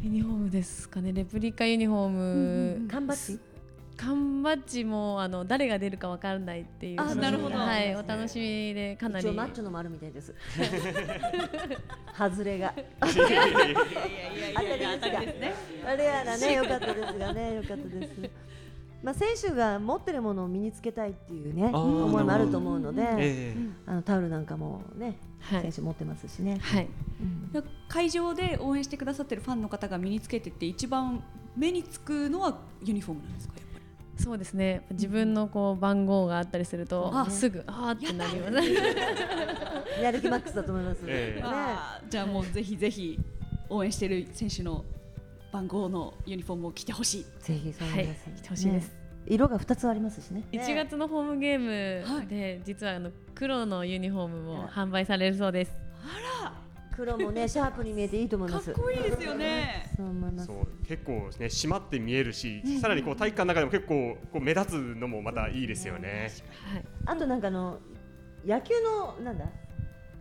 [0.00, 1.12] ユニフォームですかね。
[1.12, 2.08] レプリカユニフォー
[2.80, 3.38] ム、缶バッジ？
[3.96, 7.56] 缶バッジもあの誰が出るかわからないっていうあなるほど。
[7.56, 9.26] はいお楽しみでかなり。
[9.26, 10.34] 一応マッチョのもあるみたいです。
[12.18, 12.74] 外れが。
[13.00, 13.18] 当たり
[15.26, 15.54] ですね。
[15.86, 18.30] あれやらね、良かったですがね、良かったです。
[19.02, 25.62] まあ選手が持ってるものを身につけたいっていうね、思いもあると思うので、えあのタオルなんかもね、はい。
[25.62, 26.58] 選手持ってますしね。
[26.62, 26.88] はい。
[27.54, 27.64] うん。
[27.88, 31.22] 会場で応援してくださってるファンの方が身につけてって一番
[31.56, 33.54] 目につくのはユニフォームなんですか？
[33.58, 33.73] やっぱり
[34.16, 34.86] そうですね。
[34.92, 40.02] 自分のこう番号があったりするとあすぐあーってなります。
[40.02, 41.00] やる気マックスだと思います。
[41.06, 41.40] ええ。
[41.40, 41.42] ね。
[41.44, 43.18] あーじゃあもうぜひぜひ
[43.68, 44.84] 応援してる選手の
[45.52, 47.26] 番号のユニフォームを着てほしい。
[47.40, 48.24] ぜひそうはいです。
[48.36, 48.94] 来てほしいです、ね。
[49.26, 50.44] 色が二つありますしね。
[50.52, 52.24] 1月のホームゲーはい。
[52.24, 55.72] ムで、実はあの黒のユニフォームも販売されるそうです
[56.94, 58.72] 黒もね、 シャープに見えていいと思いかっます。
[58.72, 60.46] こいいですよねそう思います。
[60.46, 66.30] そう結構ね締まって見えるし、さらにこう体育館の中でも結構こう目立つのもまたいいですよね。
[66.72, 67.78] はいあとなんかあの
[68.46, 69.46] 野球のなんだ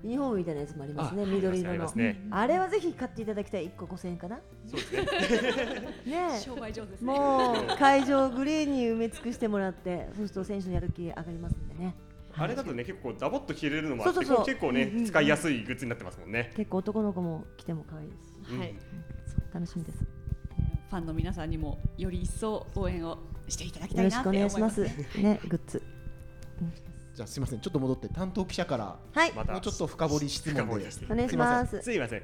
[0.03, 1.23] ユニフォームみたいなやつもありますね。
[1.23, 1.95] あ緑色のあります。
[1.95, 2.27] ね。
[2.29, 3.65] あれはぜひ買っていただきたい。
[3.65, 4.41] 一個五千円かな。
[4.65, 5.81] そうですね。
[6.29, 7.07] ね商売上手ですえ。
[7.07, 11.95] ねもう会場をグリーンに埋め尽くしてもらって、そうすると選手のやる気上がりますんでね。
[12.35, 16.51] あれだとね結構ダボっと着れるのもあってそうそうそう結構ね、うんうん使いやすいグッズになってますもんね。
[16.55, 18.15] 結構男の子も来ても可愛いで
[18.45, 18.79] すし、はいうん
[19.53, 19.99] 楽しみです。
[20.89, 25.21] ファンの皆さんにもより一層応援をしていただきたいなって思いしくお願いしまますす。
[25.21, 25.81] ね、グッズ。
[27.15, 30.65] じゃあすみませんちょっと戻って担当記者からはい、またもうちょっと深掘り質問でお
[31.15, 31.81] 願いします。
[31.81, 32.23] すいません。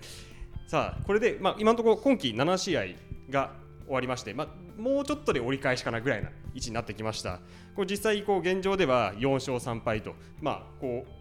[0.67, 2.85] さあこれでまあ今のところ今季7試合
[3.29, 3.53] が
[3.89, 4.47] 終わりまして、まあ
[4.79, 7.39] もうちょっとで折り返しかなぐらいな位置になってきました。
[7.75, 11.11] これ実際こう現状では4勝3敗とまあこう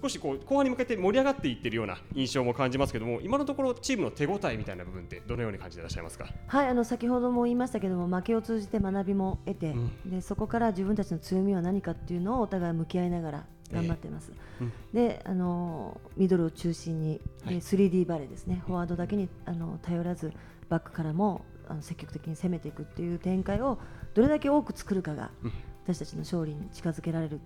[0.00, 6.26] 少しこう後半に向けて盛り上がっていってるような印象も感じますけども今のところチームの手応えみたいな部分ってどのように感じていらっしゃいますか？
[6.46, 10.10] はい、あの先ほども言いましたけども負けを通じて学びも得て、うん。
[10.10, 14.72] でそこから自分たちの強みは何かっていうのをお互い向き合いながら頑張ってます、うん。
[14.92, 17.54] であのミドルを中心に、はい。
[17.54, 18.62] で 3D バレーですね。
[18.66, 20.32] フォワードだけにあの頼らず
[20.68, 23.78] バックからもあの積極的に攻めていくっていう展開を
[24.14, 25.52] どれだけ多く作るかが、うん
[25.84, 27.40] 私たちの勝利に近づけられる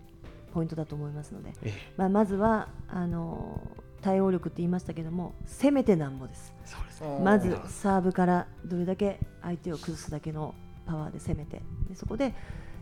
[0.52, 3.60] ポイントだと思いますので、えまあ、まずはあの
[4.02, 6.52] 対応力って言いましたけども攻めてなんぼです。
[6.66, 12.34] そうですまずサーブからどれだけ相手を崩すだけのパワーで攻めてでそこで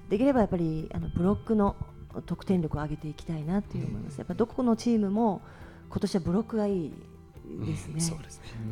[0.09, 1.77] できればやっぱりあのブロックの
[2.27, 4.19] 得点力を上げていきたいなという思います。
[4.19, 5.43] やっぱどこのチームも
[5.89, 6.93] 今年はブロックがいい
[7.65, 8.01] ですね。
[8.01, 8.19] すね。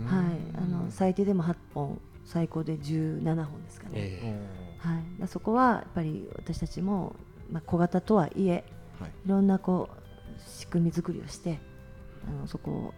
[0.06, 0.24] はい、
[0.56, 3.92] あの最低でも8本、最高で17本ですかね。
[3.94, 4.40] え
[4.78, 7.14] はい、だそこはやっぱり私たちも、
[7.50, 8.64] まあ、小型とはいえ、
[8.98, 10.00] はいいろんなこう
[10.40, 11.58] 仕組み作りをして
[12.26, 12.94] あのそこを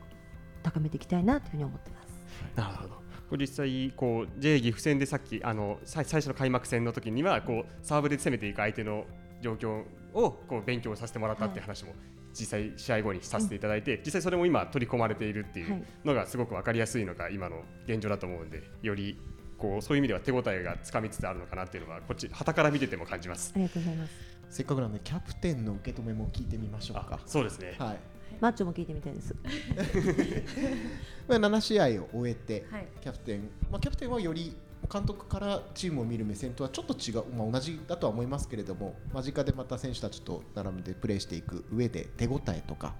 [0.62, 2.22] 高めていきたいなというふうに思ってます。
[2.56, 3.02] なるほど。
[3.30, 9.06] これ実際こう J 岐阜戦でさっきあの最最初の開幕戦の時にはこうサーブで攻めていく相手の
[9.40, 11.94] 状況をこう勉強させてもらったっていう話も
[12.32, 19.18] 実際試合後にさせていただいて、実際それも今取り込まれているっていはいうのがすごく分かりやすいのが今の現状だと思うんでより
[19.58, 23.58] こうそういう意味では手応えがつかみつつあるのかなっていうのはこっち旗から見てても感じますあ。
[23.58, 24.12] りがとうございます。
[24.50, 27.74] せっかくなんでキャプテンの受け止めも聞いてみましょうかあそうですね。
[27.78, 27.98] はい
[28.40, 29.36] マッチョも聞いてみたいです。
[31.28, 34.56] まあ7試合を終えて、はいキャプテン、まあ、キャプテンはより
[34.90, 42.94] 監督からチームを見る目線とはちょっと違う、まあ、同じだとは思いますけれども間近でまた選手たちと並んでプレーしていく上で手応えとか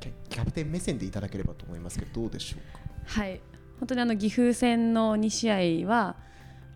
[0.00, 3.20] キャプテン目線でいただければと思いますけどどうでしょうか？
[3.20, 3.40] はい。
[3.80, 6.16] 本当にあの岐阜戦の2試合は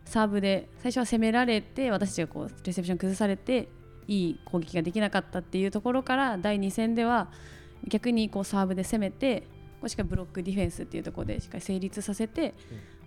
[0.05, 3.69] サーブで最初は攻められて私たちがこうレセプション崩されて
[4.09, 7.29] いい攻撃ができなかったっていうところから第2戦では
[7.87, 9.43] 逆にこうサーブで攻めて
[9.81, 12.55] こうしっかりブロックディフェンスっていうところでしっかり成立させて、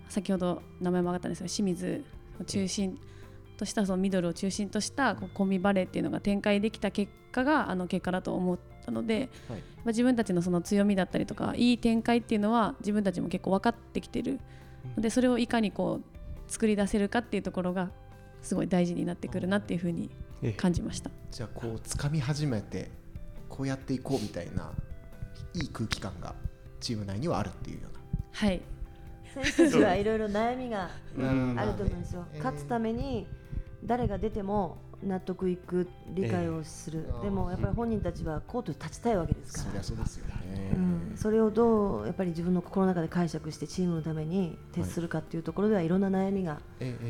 [0.08, 2.04] 先ほど名前も挙がったんですが清水
[2.40, 2.98] を中心
[3.56, 9.58] としたそのミドルを中心としたこうコンビバレーっていうのが展開できた結果があの結果だと思ったので、はい。
[9.58, 14.40] まあ、自分たちのその強みだったりとかいい展開っていうのは自分たちも結構分かってきてる
[14.96, 17.90] のでそれをいかにこう作り出せるかっていうところが
[18.42, 20.10] すごい大事になってくるなっていうふうに
[20.42, 20.52] ええ。
[20.52, 21.10] 感じました。
[21.30, 22.90] じゃあこう掴み始めて
[23.48, 24.72] こうやっていこうみたいな
[25.54, 26.34] いい空気感が
[26.80, 28.00] チーム内にはあるっていうような。
[28.32, 28.60] はい
[29.42, 31.54] 選手たちはいろいろ悩みがうん。
[31.58, 32.24] あると思うんですよ。
[32.32, 33.26] えー勝つために
[33.84, 39.82] 誰が出ても納得いく理解をする、えーでもやっぱり本人たちはコートに立ちたいわけですから。
[39.82, 46.60] そうですよね、うん、それをどうやっぱり自分の心の中で解釈してチームのために徹するかっていうところではいろんな悩みが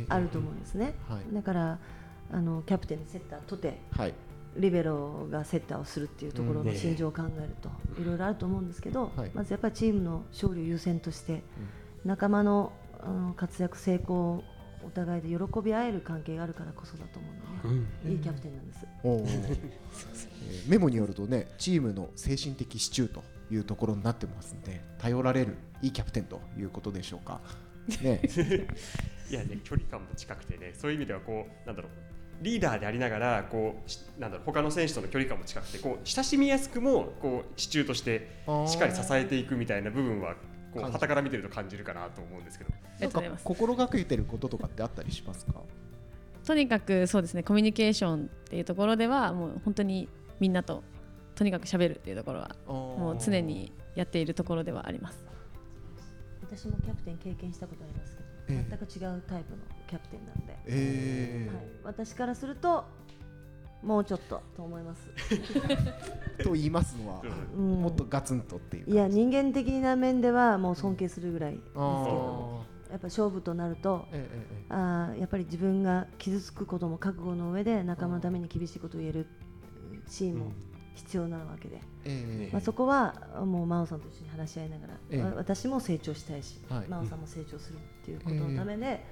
[0.08, 1.34] あると思うんですね、はい。
[1.34, 1.78] だから
[2.32, 4.14] あのキャプテンにセッターとてはい。
[4.58, 7.68] リベロがセッターをするっていうところの心情を考えると
[8.00, 9.30] いろいろあると思うんですけど、はい。
[9.34, 11.42] まずやっぱりチームの勝利を優先として
[12.06, 14.42] 仲間のあの活躍成功
[14.84, 20.28] お互いで喜び合える関係があるからこそだと思うので、ねいいキャプテンなんです。
[20.68, 27.40] メモによるとねチームの精神的支柱というところになってますんで頼られるいいキャプテンということでしょうか。
[28.02, 28.20] ね、
[29.30, 31.92] いやね距離感も近くてねそういう意味ではこうなんだろう
[32.42, 38.28] リーダーでありながらこうしなんだろう他の選手との距離感も近くてこう親しみやすくもこう支柱として
[38.66, 40.34] しっかり支えていくみたいな部分は
[40.76, 40.92] こう感じ。
[40.94, 42.70] 旗から見てると感じるかなと思うんですけど。
[42.72, 43.44] ありがとうございます。
[43.44, 45.54] 心がけてることとかってあったりしますか？
[46.44, 50.08] とにかくそうですねコミュニケーションっていうところではもう本当に
[50.38, 50.84] みんなと
[51.34, 55.26] とにかく喋るっていうところはももう常にやっているところではあります。
[56.42, 58.28] 私もキャプテン経験したことありますけど、
[58.60, 58.76] ええ。
[58.78, 59.58] 全く違うタイプの
[59.88, 61.50] キャプテンなんで、え。
[61.52, 62.84] はい、私からすると
[63.86, 65.08] もうちょっとと思います。
[66.38, 67.22] ー、 と言いますのは、
[67.56, 67.82] うん。
[67.82, 72.90] もっとガツンとっていういや人間的な面ではもう尊敬するぐらいですけあどー。
[72.90, 79.26] やっぱ勝負となるとええええあーやっぱり自分が傷つくことも覚悟の上で仲間のために厳しいことを言える
[80.06, 80.52] シーンも
[80.94, 86.88] 必要なわけで、ええまあ、そこはもう真央さんと一緒に話し合いながら、私も成長したいし、はい。
[86.88, 89.04] 真央さんも成長するっていうことのためで、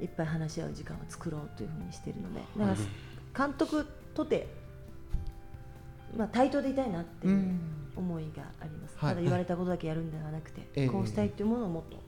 [0.00, 2.40] いっぱい話し合う時間を作ろうというふうにしているので。
[2.58, 4.46] だから監督とて、
[6.16, 7.60] まあ、対等でいたいなっていううん。
[7.94, 9.10] 思いがあります、はい。
[9.10, 10.88] ただ言われたことだけやるんではなくて、ええ。
[10.88, 11.98] こうしたいっていうものをもっと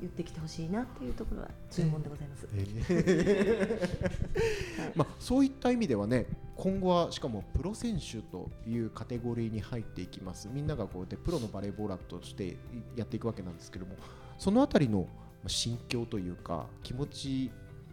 [0.00, 2.46] 言ってきてほしいなっていうところは注文でございます。
[4.96, 10.48] まあ、そういった意味ではね今後はしかもプロ選手というカテゴリーに入っていきます。
[10.52, 12.56] みんながこうでプロのバレーボーラーとして
[12.96, 13.96] やっていくわけなんですけども
[14.38, 15.06] そのあたりのま
[15.46, 17.50] あ心境というか気持ち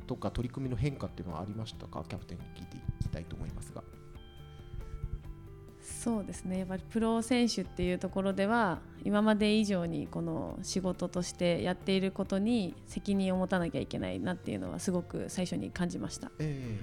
[0.08, 2.04] とか取り組みの変化っていうのはありましたか？
[2.08, 2.78] キャプテンに聞いて。
[2.78, 3.84] いきたいと思いますが。
[5.82, 6.60] そうですね。
[6.60, 16.32] やっぱりプロ選手っていうところでは今まで以上にこの仕事としてやっていることに責任を持たなきゃいけないなっていうのはすごく最初に感じました。
[16.40, 16.80] え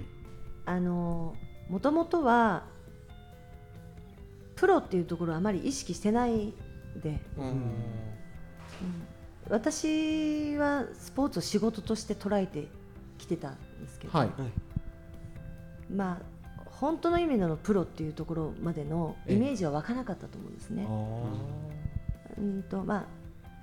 [0.65, 1.35] あの
[1.69, 2.65] もともとは
[4.55, 6.53] プロっていうところはあまり意識してない
[7.01, 7.71] で、うん。
[9.49, 12.67] 私はスポーツを仕事として捉えて
[13.17, 14.29] きてたんですけど、はい
[15.89, 20.87] まあ本当の意味でのプロっていうところまでのイメージは湧かなかったと思うんですね。
[22.37, 23.05] うんとまあ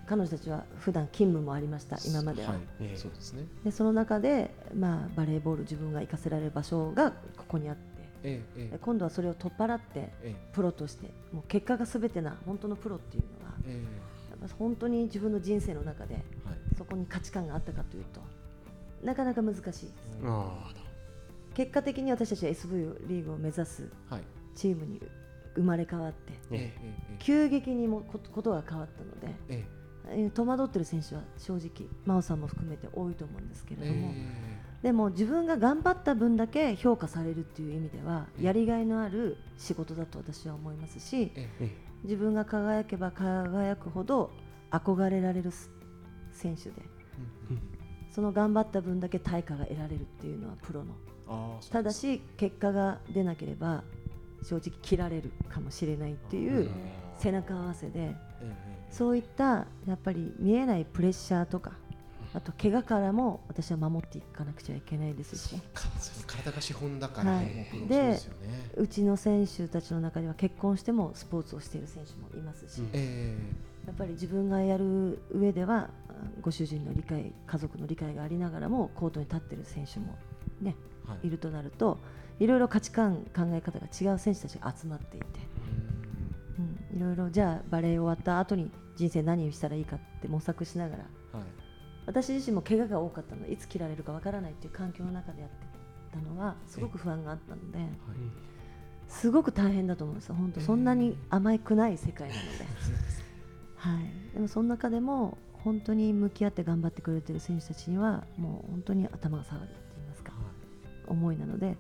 [0.07, 2.59] 彼女たちは普段勤務もありました今までは、はい。
[2.81, 2.97] ええ。
[2.97, 3.47] そうですね。
[3.65, 7.83] でその中で、まあ、バレーボール自分が行かせられる場所がここにあって
[8.25, 10.37] ええ今度はそれを取っ払ってええ。
[10.53, 13.83] プロとしてもう結果がすべてな本当のプロっていうのはえ
[14.31, 16.25] やっぱ本当に自分の人生の中ではい。
[16.77, 18.21] そこに価値観があったかというと
[19.03, 19.89] なかなか難しいです。
[20.25, 20.73] あ
[21.55, 24.23] 結果的に私たちは SV リーグを目指すはい。
[24.55, 25.01] チームに
[25.55, 26.33] 生まれ変わって
[27.19, 38.45] 急激にもことが変わったのでえ戸惑ってる選手は正直真央さんも含めて多いと思うんですけれえども、えでも自分が頑張った分だけ評価されるっていう意味ではええ。
[38.45, 41.71] やりがいのある仕事だと私は思いますしええ。
[42.03, 44.31] 自分が輝けば輝くほど
[44.71, 45.71] 憧れられるす
[46.33, 46.83] 選手で
[47.51, 47.61] うん。
[48.11, 50.95] その頑張った分だけ対価が得られるっていうのはプロの
[51.71, 53.83] ただし結果が出なければ
[54.43, 56.71] 正直切られるかもしれないっていう
[57.19, 58.15] 背中合わせで
[58.91, 61.73] そういったやっぱり見えないプレッシャーとか
[62.35, 65.57] あと怪我からも私は守っていかなくちゃいけないですし
[66.27, 67.41] 体が資本だから
[67.89, 68.19] で。
[68.77, 72.83] うちの選手たちの中では結婚してもスポーツをしている選手もいますし、
[73.87, 80.17] やっぱり自分がやる上ではあご主人の理解家族の理解がありながらもコートに立っている選手も
[80.61, 80.75] ね
[81.23, 81.27] い。
[81.27, 81.99] いるとなると
[82.39, 85.27] いろいろ価値観考え方が違う選手たちが集まっていて、
[86.93, 91.05] うん、いろいろじゃあバレー終わった後に人生何をしたらいいかって模索しながら。
[91.39, 91.49] はい。
[92.07, 95.57] 私自身も怪我が多かったのでいつ切られるかわからないっていう環境の中でやって
[96.13, 97.79] たのはすごく不安があったので。
[97.79, 97.89] はい。
[99.09, 102.49] すごく大変だと思うんですよ、本当、そんなに甘くない世界なので、
[103.77, 109.69] はい、でもその中でも、本当に向き合って頑張ってくれてる選手たちには、もう本当に頭が下がる
[111.07, 111.77] 思いなので、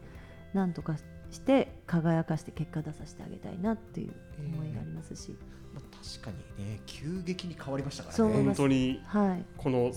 [0.52, 0.96] なんとか
[1.30, 5.37] して輝かして結果出させてあげたいなっていう思いがありますし、
[5.74, 8.44] まあ、確かにね急激に変わりましたからね。
[8.44, 9.92] 本当にはい、この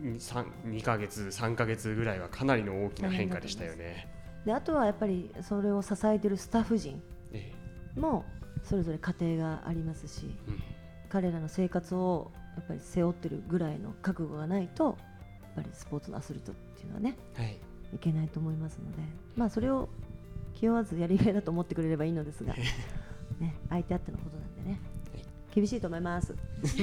[0.00, 4.08] 2, 2ヶ月3ヶ月ぐらいはかなりの大きな変化でしたよね。
[4.44, 7.02] であとはやっぱりそれを支えてるスタッフ陣
[7.32, 7.52] え
[7.96, 8.24] も
[8.62, 10.62] それぞれ家庭がありますし、えうん。
[11.08, 14.94] 彼らの生活をやっぱり背負ってるぐらいの覚悟がないとやっ
[15.56, 17.56] ぱりスポーツのアスリートっていうのはねはい
[17.94, 18.98] いけないと思いますので
[19.36, 19.88] まあそれを
[20.58, 22.52] 気負わずやりがいだと思ってくれればいいのですが、
[23.38, 24.80] ね、相手あってのことなんでね。
[25.14, 25.24] はい。
[25.54, 26.34] 厳しいと思います。
[26.66, 26.82] 急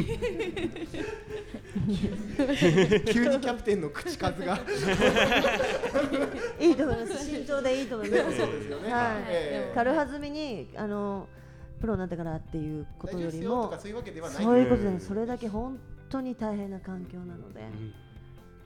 [3.28, 4.58] にキャプテンの口数が。
[6.58, 7.26] いいと思います。
[7.26, 8.24] 慎重でいいと思います。
[8.38, 8.94] そうですよね。
[8.94, 9.24] はい。
[9.28, 9.76] ええ。
[9.76, 11.28] 軽はずみにあの
[11.82, 15.78] プロになったからっていうことよりもそういうことでうんそれだけ本
[16.10, 17.60] 当に大変な環境なので、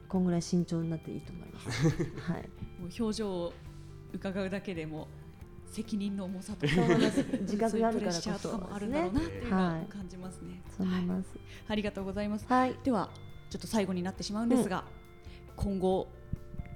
[0.10, 1.88] こんぐらい慎重になっていいと思います。
[2.32, 2.50] はい。
[2.80, 3.54] もう表情を
[4.14, 5.08] 伺うだけでも
[5.68, 10.62] 責任の重さとかそう思います自覚があるからこそそういうプレッシャーとかもあるんだろうなっていうのははい感じますね。
[10.76, 11.30] そう思います。
[11.68, 12.46] ありがとうございます。
[12.48, 12.76] はい。
[12.84, 13.12] では
[13.52, 14.86] ちょっと最後になってしまうんですが、
[15.56, 16.08] 今後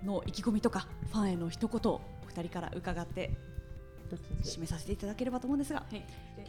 [0.03, 3.35] の意気込みとかファンへの一言をお二人から伺って
[4.43, 5.83] 締めさせていただければと思うんですが、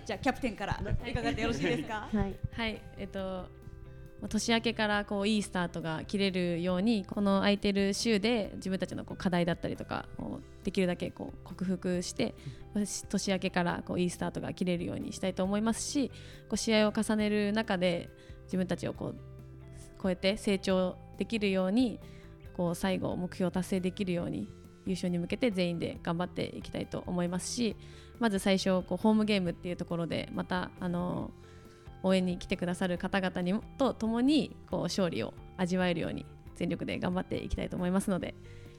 [0.04, 2.08] じゃあキャプテンから伺ってよろしいですか？
[2.12, 2.36] るはい。
[2.52, 3.63] はい、えっとまあ
[4.28, 12.34] 年明けからこういいスタートが切れるようにこの空いてる週で自分たちのこう課題だったりとかをできるだけこう克服して
[12.74, 16.08] 私年明けからこういいスタートが切れるようにしたいと思いますし
[16.48, 18.08] こう試合を重ねる中で
[18.44, 19.16] 自分たちをこう
[20.02, 22.00] 超えて成長できるように
[22.56, 24.48] こう最後目標を達成できるように
[24.86, 27.76] 優勝に向けて全員で頑張っていきたいと思いますし
[28.18, 31.30] まず最初こうホームゲームっていうところでまたあの
[32.04, 38.34] 応援に来てくださる方々にもと共にこう勝利を味わえるように全力で頑張っていきたいと思いますので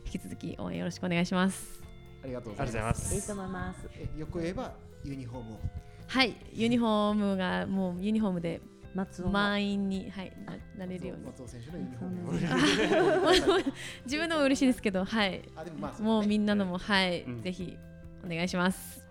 [0.06, 1.82] 引き続き応援よろしくお願いします。
[2.24, 3.16] ありがとうございまますす。
[3.16, 3.90] いいと思います。
[3.94, 5.60] えよく言えばユニフォームを
[6.08, 8.62] はい、ユニフォームがもうユニフォームで
[8.94, 10.32] 松尾も満員に、はい、
[10.78, 13.74] ななれるように松尾選手のユニフォーム
[14.06, 17.78] 自分のも嬉しいですけど、はい、あでもまあもうみんなのもも、はい、うんぜひ
[18.24, 19.05] お願いします。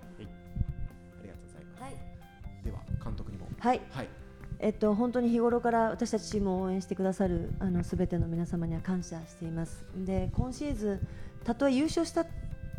[3.64, 3.80] はい。
[3.92, 4.08] はい
[4.60, 9.84] えっと、本当に日頃から私たちチームを応援してくださるあのすべての皆様には感謝しています。
[9.96, 11.08] で今シーズン
[11.44, 12.24] たとえ優勝した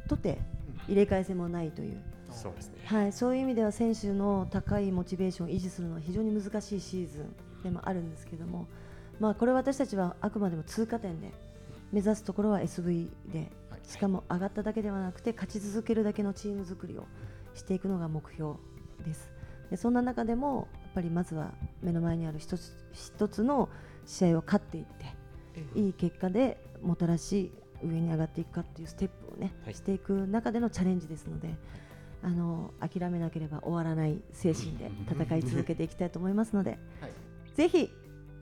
[0.07, 0.39] とて
[0.87, 2.75] 入れ替え戦もないという、そうですね。
[2.85, 8.67] はい、そういう意味では選手の高いモチベーションを維持するのは非常に難しいシーズンでもあるんですけども、
[9.19, 11.31] まあ、これは私たちはあくまでも通過点で
[11.91, 17.05] 目指すところは SV ではいしかも上がっただけではなくて勝ち続けるだけのチーム作りを
[17.53, 18.53] していくのが目標
[19.03, 19.35] です。
[19.69, 21.51] でそんな中でもやっぱりまずは
[21.82, 23.69] 目の前にある一つ一つの
[24.06, 25.06] 試合を勝っていって
[25.56, 27.51] ええいい結果でもたらし
[27.84, 31.49] 上に上がっていくかっていうステップをね、はいしていく中でのチャレンジですので、
[32.23, 37.12] あの諦めなければ終わらない精神で戦い続けていきたいと思いますので、はい
[37.54, 37.89] ぜひ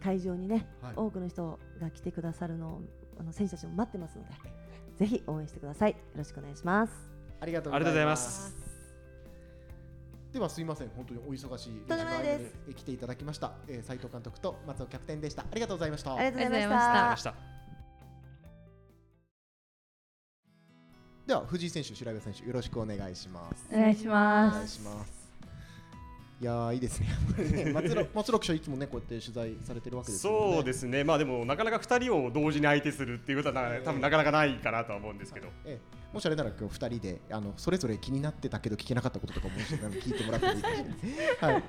[0.03, 2.81] 会場にね、はい多くの人が来てくださるのを
[3.19, 4.29] あの選手たちも待ってますので、
[4.97, 5.91] ぜひ応援してください。
[5.91, 6.93] よろしくお願いします。
[7.39, 8.62] ありがとうございます。
[10.33, 10.89] ではすいません。
[10.89, 12.21] 本当にお忙しい時間
[12.67, 15.43] に来ていただきました、えー、斉藤監督と松尾キャプテンでした。
[15.43, 16.15] ありがとうございました。
[16.15, 17.09] ありがとうございました。
[17.09, 17.17] ま。
[17.17, 17.35] した。
[21.27, 23.67] では藤井選手白岩選手よろしくお願いします。
[23.71, 24.55] お願いしおます。
[24.55, 25.22] 願いします
[26.41, 27.07] いやーいいですね。
[27.73, 30.53] 松六 松六賞いつもねこうやって取材されてるわけですよね。
[30.55, 31.03] そうですね。
[31.03, 35.47] まあでもなかなか二人を同時に相手するっていうことはな多分なかなかないかなとは思うんですけど。
[35.65, 36.13] ええ。
[36.13, 41.63] もしあれなら今日2人であのそれぞれ気になってたけど聞けなかったこととかも聞いてもらってもいいかもしれない、 はい。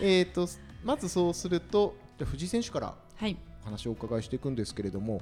[0.00, 0.48] えー、と
[0.84, 3.36] まずそうするとじゃあ藤井選手からはい。
[3.62, 5.20] お話をお伺いしていくんですけれども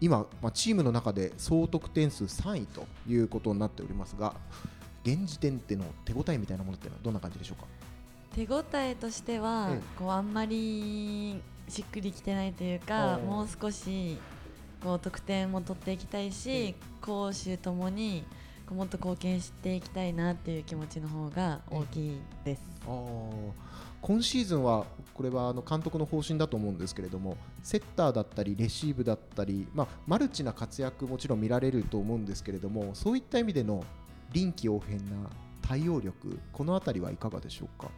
[0.00, 4.34] 今、まあ、チームの中で総得点数3位ということになっておりますが
[5.04, 7.66] 現時点での手応えみたいなものっていうのはどんな感じでしょうか？
[8.34, 14.18] 手応えとしては、ええこうあんまりしっくりきてないというかもう少し
[14.82, 18.24] こう得点も取っていきたいし、攻守ともに
[18.66, 22.62] こうもっと貢献していきたいなっていう気持ちの方が大きいです。
[22.86, 23.30] あー。
[24.00, 33.84] 今シーズンはこれはあの監督の方針だと思うんですけれどもセッターだったりレシーブだったり、まあ、マルチな活躍もちろん見られると思うんですけれどもそういった意味での
[34.32, 37.92] 臨機応変な対応力このあたりはいかがでしょうか？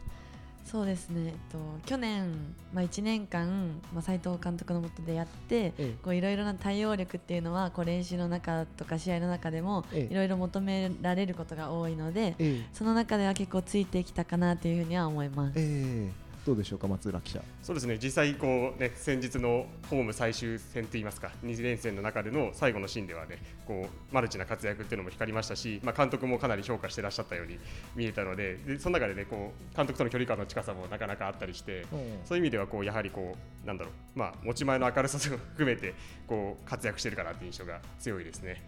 [0.65, 2.33] そうですね、えっと、去年、
[2.73, 10.13] まあ、1年間、まあ、斉藤監督の下でやってえこういろいろな対応力っていうのはこう練習の中とか試合の中でもええ。
[10.13, 12.69] いろいろ求められることが多いので、ええ。
[12.73, 15.55] その中では結構ついてきたかなというふうには思います。
[15.57, 17.99] ええどうでしょうか松浦記者そうですね。
[18.01, 27.59] 実際こうね先日のホーム最終戦といいますか2連戦の中での最後のシーンではねこうマルチな活躍っていうのも光りましたし、まあ監督もかなり評価してらっしゃったように
[27.97, 31.87] 見えたので、でその中でねこう監督との距離感の近さもなかなかあったりして。
[32.25, 35.95] そういう意味ではこうやはりこうなんだろうまあ持ち前の明るさを含めて
[36.27, 38.63] こう活躍してるかなという印象が強いですね。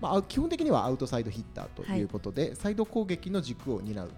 [0.00, 4.10] まあ、基本的にはアウトサイドヒッターということで、サイド攻撃の軸を担う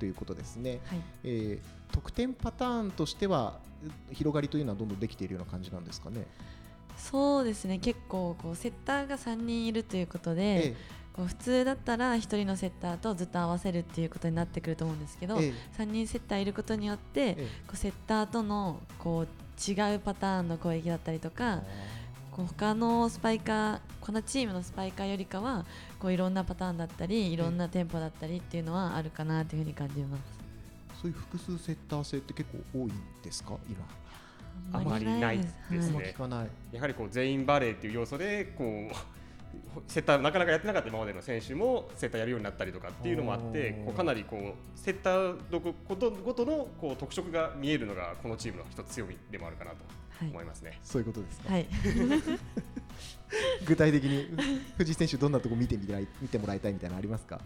[0.00, 1.00] ということですね、はい。
[1.22, 3.58] えー得点パターンとしては
[4.12, 6.24] 広がりというのはどんどんできているような感じなんですかね？
[6.96, 7.78] そうですね。
[7.78, 10.76] 結構こうセッターが3人いるということで、え
[11.12, 15.82] こう普通だったら1人のセッターとずっと合わせるっていうことになってくると思うんですけど、ええ。
[15.82, 17.48] 3人セッターいることによって、ええ。
[17.66, 21.62] こうセッターとのこう違うパターンの攻撃だったりとか
[22.30, 25.66] こう他のスパイカーこのチームのスパイカーよりかは
[26.00, 30.22] こういろんなパターンだったりいろんなテンポだったりっていうのはあるかなというふうに感じます。
[31.02, 32.92] そういう複数セッター制って結構多いん
[33.22, 33.54] ですか？
[33.68, 33.86] 今。
[34.72, 35.94] あまりないですね。
[35.94, 36.48] ま聞かない。
[36.72, 38.94] やはりこう全員バレーっていう要素でこう
[39.86, 49.76] セッターなかなかやってなかった今までの選手もセッターやるようになったりとかっていうのもあってこうかなりこうセッターどこことごとのこう特色が見えるのがこのチームの一つ強みでもあるかなと
[50.18, 50.28] はい。
[50.28, 50.78] 思いますね。
[50.82, 51.66] そういうことですか、はい、
[53.64, 54.28] 具体的に
[54.76, 57.40] 藤井選手どんなとこ見てみたい見てもらいたいみたいなのありますか？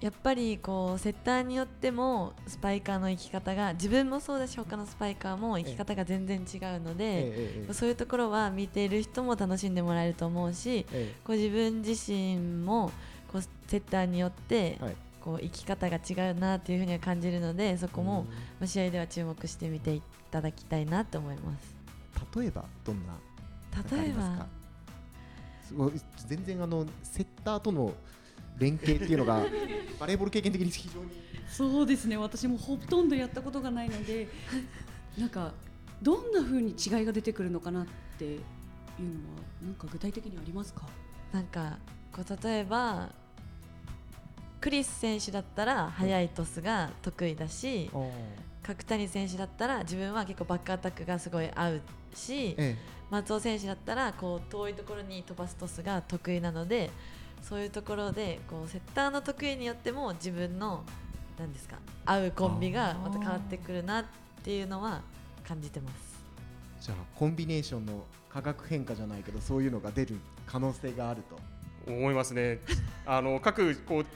[0.00, 12.92] やっぱりこうセッターによってもスパイカーの生き方が自分もそうだし他のスパイカーも生き方が全然違うので、ええそういうところは見ている人も楽しんでもらえると思うしえこう自分自身も
[13.32, 14.96] こうセッターによってはい。
[15.20, 18.22] こう生き方が違うなっていうふうには感じるのでそこも
[18.60, 21.74] まあ試合では注目してみていただきたいなと思います。
[22.38, 23.14] 例えばどんな
[23.98, 24.46] 例えば？
[25.66, 25.92] すごい
[26.28, 27.92] 全然あのセッターとの
[28.58, 29.44] 連携っていうのが
[29.98, 31.10] バレーボール経験的に非常に。
[31.50, 32.16] そうですね。
[32.16, 34.28] 私もほとんどやったことがないので
[35.16, 35.52] なんか
[36.02, 37.86] どんな風に違いが出てくるのかなっ
[38.18, 38.42] ていうのは
[39.62, 40.82] なんか具体的にありますか？
[41.32, 41.78] なんか
[42.12, 43.08] こう例えば
[44.60, 47.90] クリス選手だったら速いトスが得意だし
[48.62, 51.80] 角谷選手だったら自分は結構バックアタックがすごい合う
[52.14, 52.76] しえ。
[53.10, 56.90] 松尾選手だったらこう遠いところに飛ばすトスが得意なので
[57.42, 60.84] そういうところでこうセッターの得意によっても自分の
[61.38, 64.04] 何ですか合うコンビがまた変わってくるなっ
[64.42, 65.02] ていうのは
[65.46, 66.18] 感じてます。
[66.80, 70.16] じゃあコンビネーションの化学変化じゃないけどそういうのが出る
[70.46, 71.38] 可能性があると
[71.90, 72.60] 思いますね。
[73.06, 74.06] あの各こう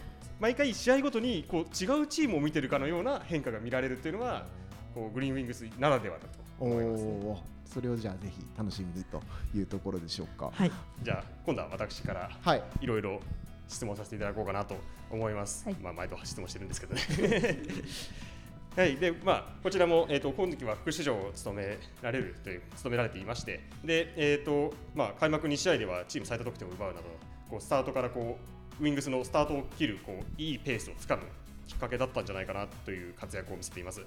[0.40, 4.46] 毎回試合ごとにこう違うチームを見てるかのような変化が見られるっていうのは
[4.94, 6.28] こうグリーンウィングスならではだと
[6.60, 7.42] お思います、ね。
[7.64, 9.22] それをじゃあぜひ楽しみにと
[9.54, 10.70] いうところでしょうかはい、
[11.02, 13.20] じゃあ今度は私からはいいろいろ
[13.66, 14.76] 質問させていただこうかなと
[15.10, 15.64] 思います。
[15.64, 17.00] はいまあ毎度質問してるんですけどね。
[18.76, 27.04] はい、でまあこちらもえっ、と今期は副主将を務められるという務められていまして、でえっ、とまあ開幕2試合ではチーム最多得点を奪うなど、
[27.50, 28.38] こうスタートからこ
[28.80, 31.22] うウィングスのスタートを切るこういいペースをつかむ
[31.66, 34.02] きっかけだったんじゃないかなという活躍を見せています。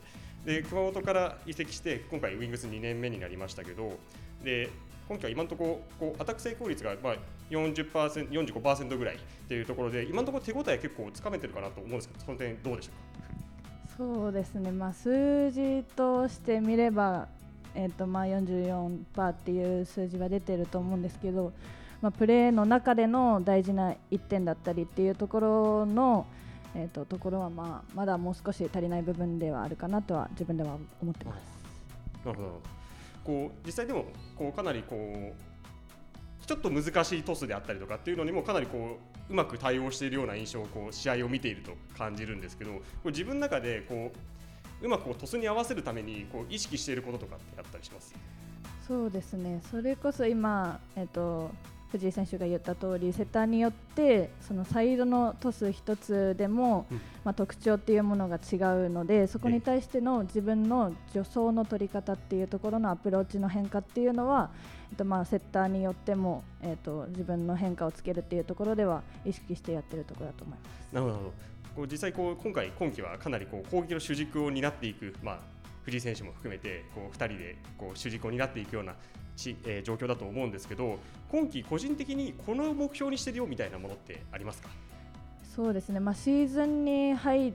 [0.45, 3.97] で熊本から移籍して今回ウィングス2年目になりましたけど、
[4.43, 4.69] で
[5.07, 7.15] 今季は今のところこうアタック成功率がまあ
[7.49, 12.91] 40% 45%ぐらいっていうところで今のところ手応え結構つかめてるかなと思うんですけどその点どうでしょ
[13.97, 17.27] そうですね、まあ、数字として見れば、
[17.75, 21.53] えーとまあ、44%っていう数字は出てると思うんですけど、
[22.01, 26.25] まあ、プレーの中での大事な1点だったりっていうところの、
[26.75, 32.25] えー、とところは、まあ、まだもう少し足りない部分ではあるかなとは自分では思ってます。
[32.25, 32.61] なるほど。
[33.23, 34.05] こう実際でも
[34.35, 38.99] こうかなりこうちょっと難しいトスであったりとかっていうのにもかなりこ
[39.29, 44.11] ううまく対応しているような印象をこう試合を見ていると感じるんですけどこう自分の中でこ
[44.81, 48.13] ううまくこうトスに合わせるためにこう意識していることとかってあったりします？
[48.87, 51.49] そうですね、それこそ今、えっと
[51.95, 64.51] 藤井選手が言った通り、セッターによってそのサイドのトス一つでも、うんまあ、特徴っていうものが違うので、そこに対しての自分の助走の取り方っていうところのアプローチの変化っていうのは、
[64.91, 70.93] えっとまあ、セッターによっても、えっと自分の変化をつけるっていうところでは意識してやってるところだと思います。
[70.93, 75.39] なるほどなるほどこう実際こう今回今季はかなりこう攻撃の主軸を担っていく、まあ、
[75.83, 78.95] 藤井選手も含めてこう2人でこう主軸を担っていくような
[79.35, 84.69] ち、えー状況だと思うんですけど今季個人的にこの目標にしてるよみたいなものってありますか？
[85.55, 87.53] そうですね、まあ、シーズンに入っ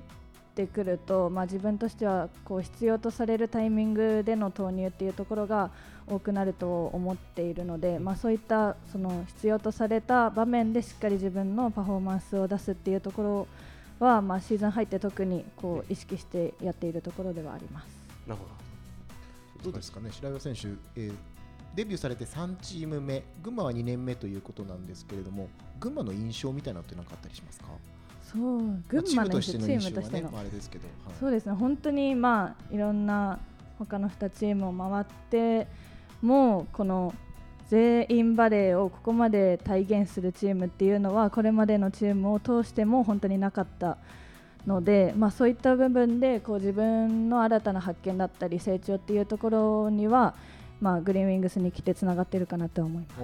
[0.55, 5.71] てくると、まあ、自分としてはこう必要とされるタイミングでの投入っていうところが
[6.07, 13.23] 多くなると思っているので、まあ、そういったその必要とされた場面でしっかり自分のパフォーマンスを出すっていうとこ
[14.01, 17.87] ろは、まあ、シーズン入って特にこう意識してやっているところではあります。
[18.27, 18.47] なるほ
[19.65, 19.71] ど。
[19.71, 20.11] うですかね？
[20.11, 21.13] 白岩選手、えー
[21.75, 25.49] デビューされて3チーム目群馬は2年目ということなんですけれども
[25.79, 27.67] 群馬の印象みたいなのって何かあったりしますか？
[28.23, 28.59] そう
[28.89, 29.65] 群馬のチームとしての
[30.03, 31.15] はね、まあ、あれですけど、はい。
[31.19, 31.53] そうですね。
[31.53, 33.39] 本当にまあいろんな
[33.79, 35.67] 他の2チームを回って
[36.23, 37.15] もうこの
[37.69, 43.97] 全員バレーをここまで体現するチームっていうのはこれまでのチームを通しても本当になかった
[44.67, 50.35] ので、まあ、そういった部分でこう自分の新たな発見だったり成長っていうところには、
[50.81, 53.21] まあ、グリーンウィングスに来てつながっているかなと思います。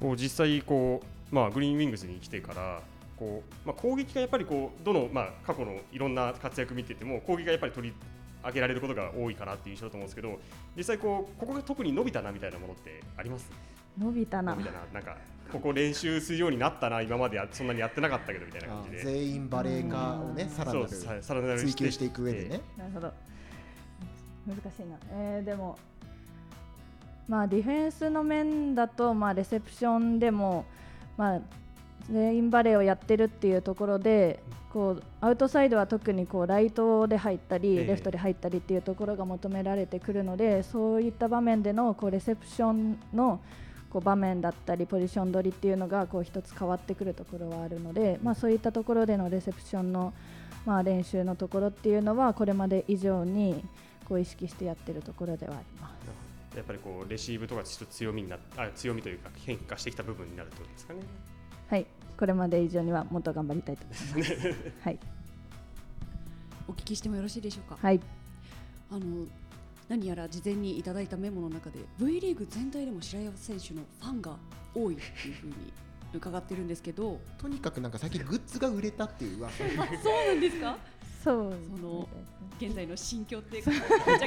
[0.00, 1.00] こう実際こ
[1.30, 2.82] うまあ、グリーンウィングスに来てから
[3.16, 7.94] こう、まあ、攻撃がやっぱりこうどの、まあ、過去のいろんな活躍見てても攻撃がやっぱり取り
[8.44, 10.38] 上げられることが多いかなっていう印象だと思うんですけど
[10.76, 13.50] 実際こうここが特に伸びたなみたいなものってあります？
[13.98, 14.52] 伸びたな。
[14.54, 15.16] 伸びたななんか
[15.52, 19.04] ここ練習するようになったな今までやそんなにやってなかったけどみたいな感じで。
[19.04, 23.12] 全員バレー化をねさらなるそうささらなる追求していく上でね、なるほど。
[24.46, 25.78] 難しいな、えーでも
[27.28, 30.64] まあディフェンスの面だと、まあ、レセプションでも、
[31.16, 31.40] まあ、
[32.10, 34.42] 全員バレーをやってるっていうところで
[34.72, 43.40] こうアウトサイドは特にこうライトで入ったり、ええレフトで入ったりっていうところが求められてくるのでそういった場面でのこうレセプションの
[43.90, 50.14] こう場面だったりポジション取りっていうのがこう一つ変わってくるところはあるので、まあ、そういったところでのレセプションの、
[50.64, 53.62] まあ、練習のところっていうのはこれまで以上に
[54.08, 56.01] こう意識してやってるところではあります。
[56.56, 61.00] やっぱりこうレシーブとかちょっと強みになあ強みというか変化してきた部分になるってことですかね。
[61.68, 61.86] はい、
[62.18, 64.54] これまで以上にはもっと頑張りたいと思います。
[64.84, 64.98] はい、
[66.68, 67.78] お聞きしてもよろしいでしょうか？
[67.80, 68.00] はい、
[68.90, 69.26] あの
[69.88, 74.36] 何やら事前にいただいたメモの中で V リーグ全体でも白岩選手のファンが
[74.74, 75.54] 多いっていうふうに
[76.14, 80.76] 伺ってるんですけど、 とにかくなんか最近グッズが売れたっていう噂そうなんですか？
[81.22, 81.54] そう。
[81.76, 82.08] その
[82.60, 83.78] 現在の心境ってぶっち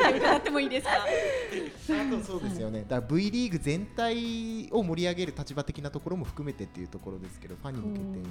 [0.01, 0.91] ゃけ伺ってもいいですか？
[0.97, 8.29] あとそうですよね、だから V リーグ全体を盛り上げる立場的なところも含めてっていうところですけど、ファンに向けて、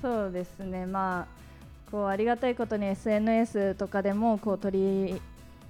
[0.00, 5.20] そうですね、まあ、こうありがたいことに SNS とかでもこう取り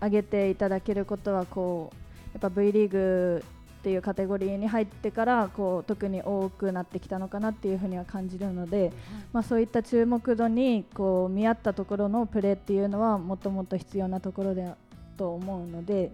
[0.00, 1.96] 上げていただけることはこう
[2.32, 3.44] やっぱ V リーグ
[3.82, 8.92] っていうカテゴリーに入ってからこう特に多くなってきたのかなっていうふうには感じるので、
[9.32, 14.76] まあ、そういった注目度にこう見合ったところのプレーっていうのはもっともっと必要なところだ
[15.16, 16.12] と思うので、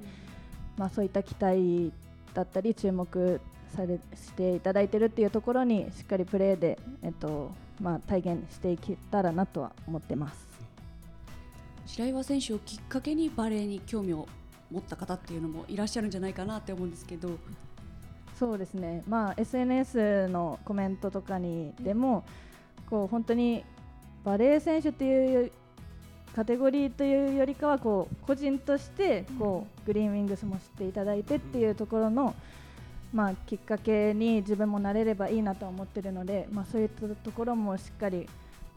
[0.79, 1.93] まあ、そういった期待
[2.33, 3.39] だったり注目
[3.77, 7.51] されしていただいてるっていうところにしっかりプレーで、えっと
[7.83, 10.49] まあ、体現していけたらなとは思ってます。
[11.85, 14.27] 白岩選手をきっかけにバレーに興味を
[14.71, 17.39] 持った方っていうのもいらっしゃるんじゃないかなって思うんですけど、
[18.39, 22.25] そうですね、まあ、SNS のコメントとかにでも
[22.89, 23.65] こう本当に
[24.25, 25.51] バレー選手っていう
[26.37, 32.35] カテゴリーというよりかはこう個人としてこうグリーンウィングスも知っていただいてっていうところの、
[33.13, 38.29] まあ、きっかけに自分もなれればいいなと思ってるので、まあ、そういったところもしっかり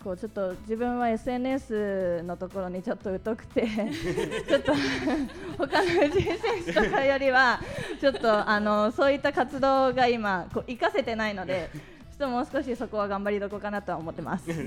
[0.04, 3.68] こうちょっと自分は SNS のところにちょっと疎くて
[4.48, 4.74] ちょっと
[5.58, 7.60] 他の藤井選手とかよりは
[8.00, 11.70] ちょっとあのそういった活動が今こう活かせてないので
[12.12, 14.52] ちょっともう少しそこは頑張りどころかなとは思ってます。
[14.52, 14.58] はい、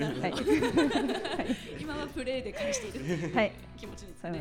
[1.80, 4.26] 今はプレーで返しているはい、気持ちです。
[4.26, 4.40] はい、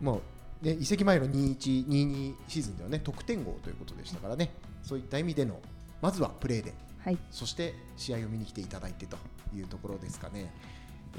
[0.00, 0.20] も
[0.62, 5.60] う、ね、移籍前の21、22シーズンではね、得点王ということでしたからね、そういった意味での、
[6.00, 6.74] まずはプレーで、
[7.04, 9.18] はい、そして試合を見に来ていただいてと
[9.54, 10.50] いうところですかね。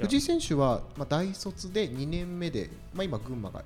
[0.00, 3.62] 藤井選手は、まあ、大卒で2年目で、まあ、今、群馬が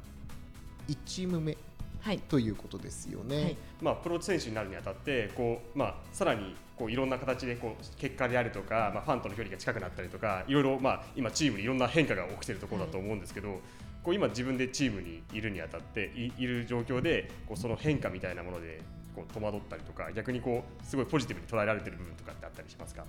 [0.88, 1.56] 1チーム目
[2.00, 3.42] はいということですよね。
[3.42, 13.60] はいまあ、プロ選手になるにあたってこう、まあ、さらにこういろんな形でこう結果であるとか、まあ、ファンとの距離が近くなったりとかいろいろ、まあ、今チームにいろんな変化が起きているところだと思うんですけど、
[14.02, 18.80] こう今自分でチームにいるにあたっていいる状況でこうその変化みたいなもので
[19.20, 23.04] こう戸惑ったりとか逆にこうすごいポジティブに捉えられている部分とかってあったりしますか？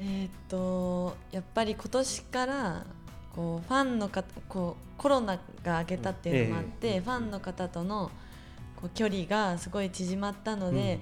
[0.00, 2.86] えーっとやっぱり今年から
[3.34, 7.00] こうファンの方こうコロナが明けたっていうのもあって、ええ。
[7.00, 8.10] ファンの方との
[8.76, 10.98] こう距離がすごい縮まったので、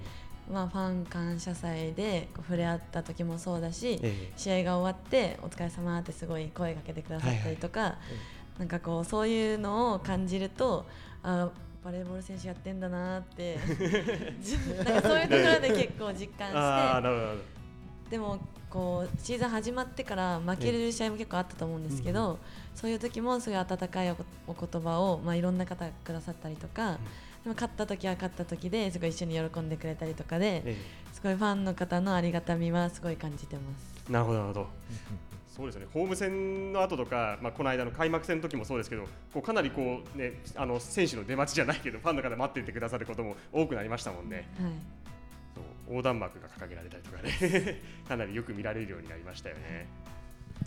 [0.50, 7.96] まあ、ファン感謝祭でこう触れ合った時もそうだし、え試合が終わって「お疲れ様ってすごい声かけてくださったりとか、
[8.58, 10.86] なんかこうそういうのを感じると
[11.22, 11.50] あ
[11.86, 13.56] バレーボール選手やってんだなって。
[14.84, 17.56] なんかそういうところで結構実感して。
[18.10, 22.40] でもこうシーズン始まってから負ける試合も結構あったと思うんですけど、
[22.74, 24.16] そういう時もすごい温かいお
[24.48, 26.98] お言葉を、まあ、いろんな方がくださったりとか、
[27.44, 30.76] でも勝った時は勝った時ですごい一緒に喜んでくれたりとかで、え
[31.12, 34.04] すごいファンの方のありがたみはすごい感じてます。
[34.08, 34.68] えなるほどなるほど
[35.56, 44.48] そうですねホーム戦の後とか、まあ、この間の開幕戦の時もそうですけどこうかなりこう、ね、あの選手の出待ちじゃないけどファンの方待っていてくださることも多くなりましたもんね。
[44.60, 44.72] はい
[45.54, 49.86] そう横断幕が掲げられたりとかね かなりよく見られるようになりましたよね。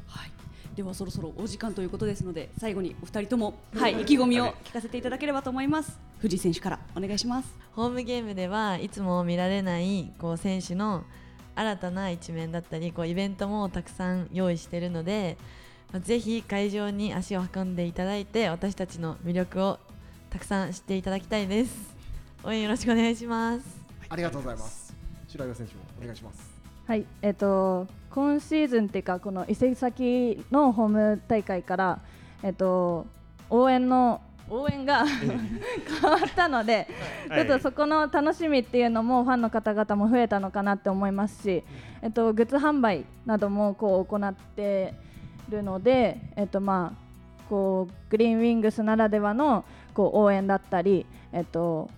[0.07, 0.31] はい。
[0.75, 5.99] ではそろそろお時間ということですので最後にお二人ともはい意気込みを聞かせていただければと思います。
[6.19, 7.55] 藤井選手からお願いします。
[7.73, 11.03] ホームゲームではいつも見られないこう選手の
[11.59, 15.37] 新たな一面だったりこうイベントもたくさん用意しているので、
[15.91, 19.77] まあぜひ会場に足を運んでいただいて私たちの魅力を
[20.29, 21.93] たくさん知っていただきたいです。
[22.45, 23.65] 応援よろしくお願いします。
[24.07, 24.95] ありがとうございます。
[25.27, 26.49] 白岩選手もお願いします。
[26.87, 31.99] はい、えっ、と今シーズンっていうかこの移籍先のホーム大会から
[32.41, 33.05] えっ、と
[33.49, 36.87] 応援の応援が変わったので、
[37.29, 37.45] はい。
[37.45, 41.63] ちょっとそこの楽しみっていうのもファンの方々も増えたのかなって思いますし、
[42.01, 44.93] えっとグッズ販売などもこう行って
[45.49, 47.09] るので、えっとまあ
[47.49, 51.89] こうグリーンウィングスならではのこう応援だったり、えっと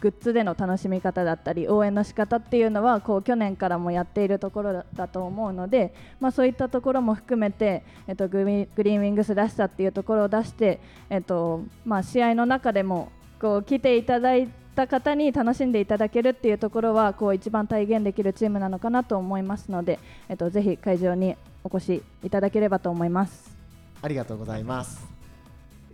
[0.00, 23.56] グッズでの楽しみ方だったり応援の仕方っていうのはこう去年からもやっているところだと思うので、まあ、そういったところも含めて、えっと、グリグリーンウィングスらしさっていうところを出して、えっとまあ、試合の中でもこう来ていただいた方に楽しんでいただけるっていうところはこう一番体現できるチームなのかなと思いますので、えっと、ぜひ会場にお越しいただければと思います。
[24.02, 25.06] ありがとうございます、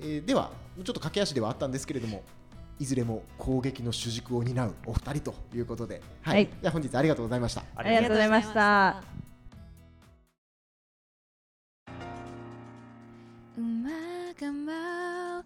[0.01, 2.23] えーではちょっと駆け足ではあったんですけれども
[2.83, 6.35] いずれも攻撃の主軸を担うお二人ということで、はい。
[6.35, 6.47] はい。
[6.47, 7.63] じゃあ本日ありがとうございました。
[7.77, 9.03] ありがとうございました。
[13.57, 13.91] 馬
[14.35, 15.45] が舞う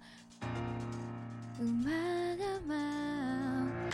[1.61, 1.91] 馬
[2.37, 3.93] が舞う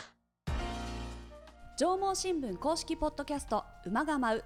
[1.76, 4.44] 縄文新聞公式ポッドキャスト馬が舞う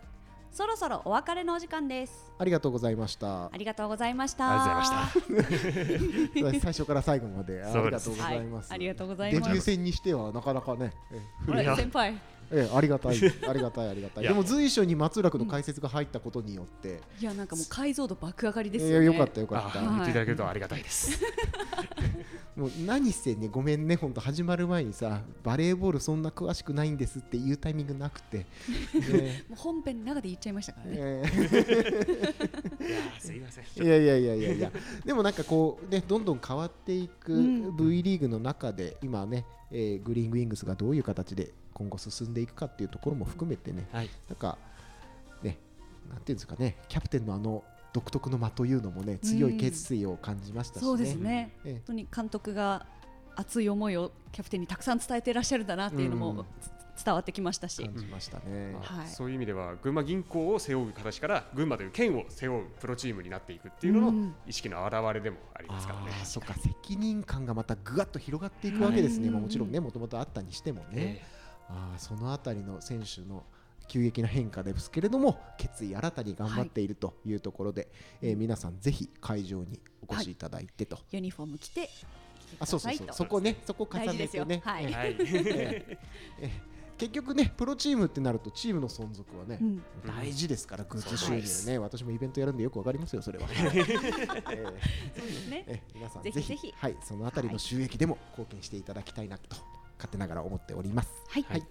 [0.57, 2.33] そろそろお別れのお時間です。
[2.39, 3.51] ありがとうございました。
[3.53, 4.49] ありがとうございました。
[4.49, 5.53] ありがとうござ
[6.39, 6.61] いました。
[6.65, 9.53] 最初から最後までありがとうございます、ありがとうございデビます。
[9.53, 10.95] ュー戦にしてはなかなかね、
[11.47, 12.15] 先輩。
[12.51, 14.25] ええありがたいありがたいありがたい。
[14.25, 19.03] でも随所に松浦君の解説が入ったことによって、いやなんかもう解像度爆上がりですえよね。
[19.03, 21.21] えよかったよかあった、言っていただけるとありがたいです。
[22.57, 28.47] もう何せねごめんね本当始まる前にさバレーボールそんな詳しくないんですっていうタイミングなくて、
[28.97, 29.45] ね。
[29.51, 30.97] もう本編の中で言っちゃいましたからね。
[30.97, 33.65] えいやーすいません。
[33.77, 34.73] えいやいやいやいやいや。
[35.05, 37.77] でもなんかこうねどんどん変わっていくうん。
[37.77, 43.87] V リーグの中で今ね、えーグリーンウィングスがどういう形で今後進んでいくかっていうところも含めてね。
[43.93, 44.09] はい。
[44.29, 44.57] なんか
[45.43, 45.59] ね
[46.09, 46.79] なんていうんですかね。
[46.89, 47.63] キャプテンのあの
[47.97, 50.87] 独特の間というのもね強い決意を感じましたしね。
[50.87, 51.51] そうですね。
[51.65, 51.73] ええ。
[51.73, 52.85] 本当に監督が
[53.37, 56.45] 熱い思いをキャプテンにたくさん伝えていらっしゃるんだなっていうのうん。
[57.03, 57.83] 伝わってきましたし。
[57.83, 58.73] 感じましたね。
[58.75, 59.09] まあはい。
[59.09, 64.35] そういう意味では群馬銀行を背負う形から群馬という県を背負うプロチームになっていくっていうののうん。
[64.47, 66.09] 意識の表れでもありますからね。
[66.11, 71.23] あーそっか責任感がまたぐわっと広がっていくわけですね、はいまあ、もちろんねもともとあったにしてもね、え。
[71.71, 73.45] あーそのあたりの選手の
[73.89, 77.89] 急激な変化ですけれども決意新たに頑張っているというところで、
[78.23, 81.89] えー皆さんぜひ会場にお越しいただいてと、ユニフォーム着て
[82.61, 83.07] あそうそうそう。
[83.07, 84.87] とそこねそこ重大事ですねてね、よはい。
[84.89, 86.77] えー。
[86.97, 89.83] 結局ねプロチームってなるとチームの存続はね、うん。
[90.07, 91.69] 大事ですからグッズ収入そうです。
[91.69, 95.51] ね私もイベントやるんでよくわかりますよそれは、 えー。
[95.51, 99.57] ねえ皆さんぜひぜひはい、そのあたりの収益でも貢献していただきたいなと
[99.99, 101.11] 勝手ながら思っております。
[101.29, 101.43] はい。
[101.49, 101.67] はい、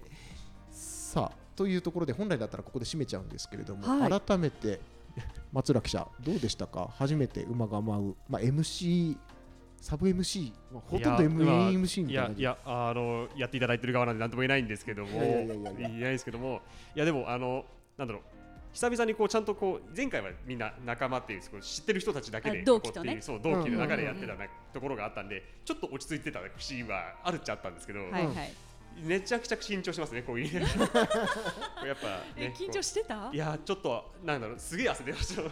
[0.70, 4.22] さあというところで本来だったらここで締めちゃうんですけれども、はい。
[4.22, 4.80] 改めて
[5.54, 6.90] 松浦記者どうでしたか？
[6.98, 9.18] 初めて馬が舞う、まあ、MC
[9.80, 12.30] サブ MC、まあ、ほとんど MC みいたいな。
[12.32, 15.20] やいやあのやっていただいてる側なんでなんとも言えないんですけども。
[15.20, 16.62] ないですけども
[16.96, 17.66] いやでもあの
[17.98, 18.24] なんだろう
[18.74, 28.54] 久々にこうちゃんとこう前回はみんな仲間っていうこう知ってる人たちだけであ同期とねこうっていうそう同期の中でやってたなところがあったんでちょっと落ち着いてた節はあるっちゃあったんですけど、はいはい
[28.98, 30.62] めちゃくちゃ緊張しますねこういう。
[30.62, 30.70] やっ
[32.00, 33.30] ぱねえ緊張してた？
[33.34, 35.42] いやちょっとなんだろうすげえ汗出ました。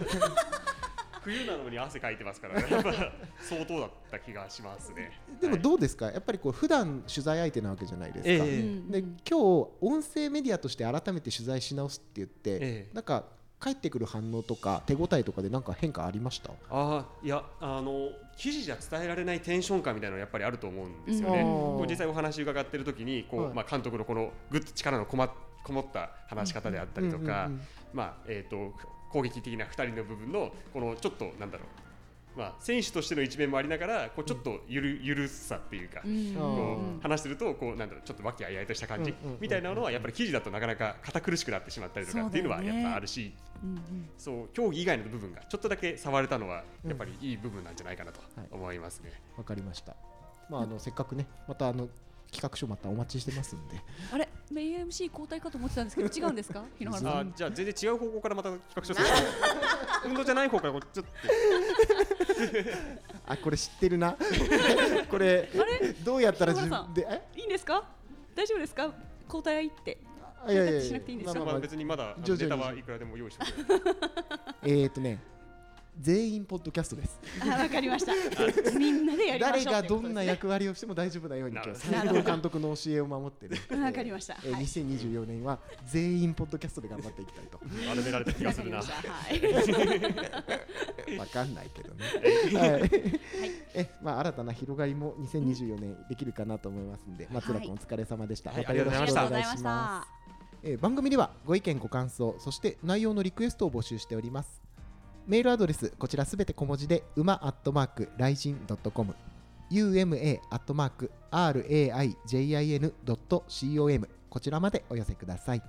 [1.23, 2.91] 冬なのに汗かいてますから、ね、やっぱ
[3.39, 5.21] 相当だった気がしますね。
[5.39, 5.61] でもはい。
[5.61, 8.29] どうですか、やっぱりこう普段取材相手なわけじゃないですか。
[8.29, 8.59] ええ。
[8.59, 8.91] うん。
[8.91, 9.35] で今日
[9.79, 12.89] 音声メディアとして改めて取材し直すって言って、ええ。
[12.93, 13.23] なんか
[13.57, 16.51] 返ってくる反応とか手応えとかでなんか変化ありました？
[16.69, 21.41] あーいやあの記事じゃ伝えられないテンション感みたいなのやっぱりあると思うんですよね。
[21.41, 21.87] うん。
[21.87, 23.53] 実際お話伺ってる時にこう、はい。
[23.53, 27.49] まあ、監督のこのぐっと力のこまこもった話し方であったりとか、
[27.93, 28.75] まあえー、と
[29.11, 31.67] 攻撃的な2人の部分のこのちょっとなんだろう、
[32.35, 36.01] まあ、選手としての一面もありながらこうちょっとゆるゆるさっていうか。
[36.05, 49.11] うんこう話してるとこうなんだろうちょっと和気あいあいとした感じみたいなのはやっぱり記事だとなかなか堅苦しくなってしまったりとかっていうのはやっぱあるしうんうんそう競技以外の部分がちょっとだけ触れたのはやっぱりいい部分なんじゃないかなとはい思いますね。
[49.37, 49.95] わかりました。
[50.49, 51.89] まああのせっかくねまたあの
[52.33, 53.79] 企画書またお待ちしてますんで。
[54.11, 54.27] あれ？
[54.51, 56.63] メイン MC 交代かと思ってたんですけど違うんですか？
[56.77, 57.19] 日野原さん。
[57.19, 59.07] あじゃあ全然違う方向からまた企画書する
[60.05, 61.11] 運動じゃない方からこうちょっと。
[63.25, 64.15] あこれ知ってるな。
[65.09, 65.49] これ
[66.03, 67.21] どうやったら自分でえ？
[67.39, 67.83] いいんですか？
[68.35, 68.91] 大丈夫ですか？
[69.27, 69.97] 交代って。
[70.45, 70.81] あいやいやいや。
[70.81, 71.39] しなくていいんですか？
[71.45, 73.45] まあ別にまだネタはいくらでも用意して
[74.63, 75.19] えーとね
[75.99, 77.19] 全員ポッドキャストです。
[77.41, 78.13] あわかりました。
[78.77, 83.57] みんなでやりましょう誰がどんな役割をしても大丈夫なように今日な斉藤監督の教えを守ってる。
[83.81, 84.37] わかりました。
[84.43, 84.63] えーはい。
[84.63, 87.59] 2024年は全員ポッドキャストで頑張っていきたいと。
[87.87, 88.77] 丸められた気がするな。
[88.77, 88.83] わ
[91.27, 92.05] かんないけどね。
[92.59, 92.89] はい。
[93.75, 98.51] え、まあ新たな広がりも2024年できるかなと思いますんで、松浦君お疲れ様でした。
[98.51, 98.73] はいまた。
[98.73, 100.09] よろしくおありがとうご願いします。
[100.63, 104.62] えー番組ではご意見ご感想そして内容のリクエストを募集しております。
[105.25, 109.15] メールアドレスこちらすべて小文字で馬アットマークライジンドットコム
[109.71, 115.61] uma アットマーク raijin ドット com こちらまでお寄せください。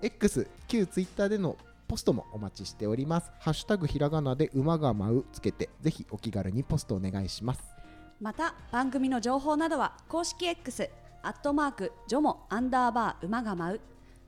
[0.00, 3.30] X 旧 Twitter でのポストもお待ちしております。
[3.40, 7.62] ハッシュタグひらがなで馬が舞うつけてぜひお気軽にポストお願いします。
[8.22, 10.88] また番組の情報などは公式 X
[11.22, 13.80] アットマークジョモアンダーバー馬が舞う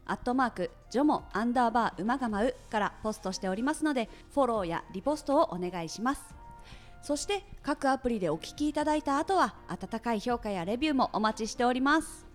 [0.07, 6.23] アットマークジョモアンダーバー馬が舞うからポストしておりますのでフォローやリポストをお願いします。
[7.03, 12.27] そして各アプリでお聞きいただいた後は温かい評価やレビューもお待ちしております。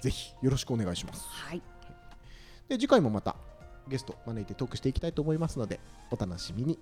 [0.00, 1.26] ぜひよろしくお願いします。
[1.28, 1.62] はい。
[2.68, 3.36] で次回もまた
[3.88, 5.80] ゲスト招いてトークしていきたいと思いますので
[6.10, 6.78] お楽しみに。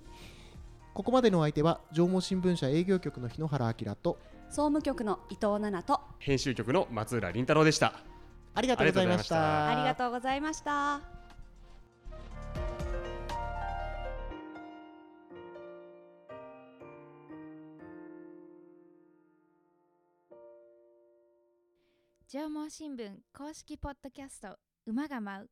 [0.95, 7.99] ここまでのお相手は上毛新聞社営業局の日野原明と総務局の伊藤奈々と編集局の松浦凛太郎でした
[8.55, 9.69] ありがとうございました。
[9.69, 11.01] ありがとうございました。
[22.27, 25.49] 縄文新聞公式ポッドキャスト馬が舞う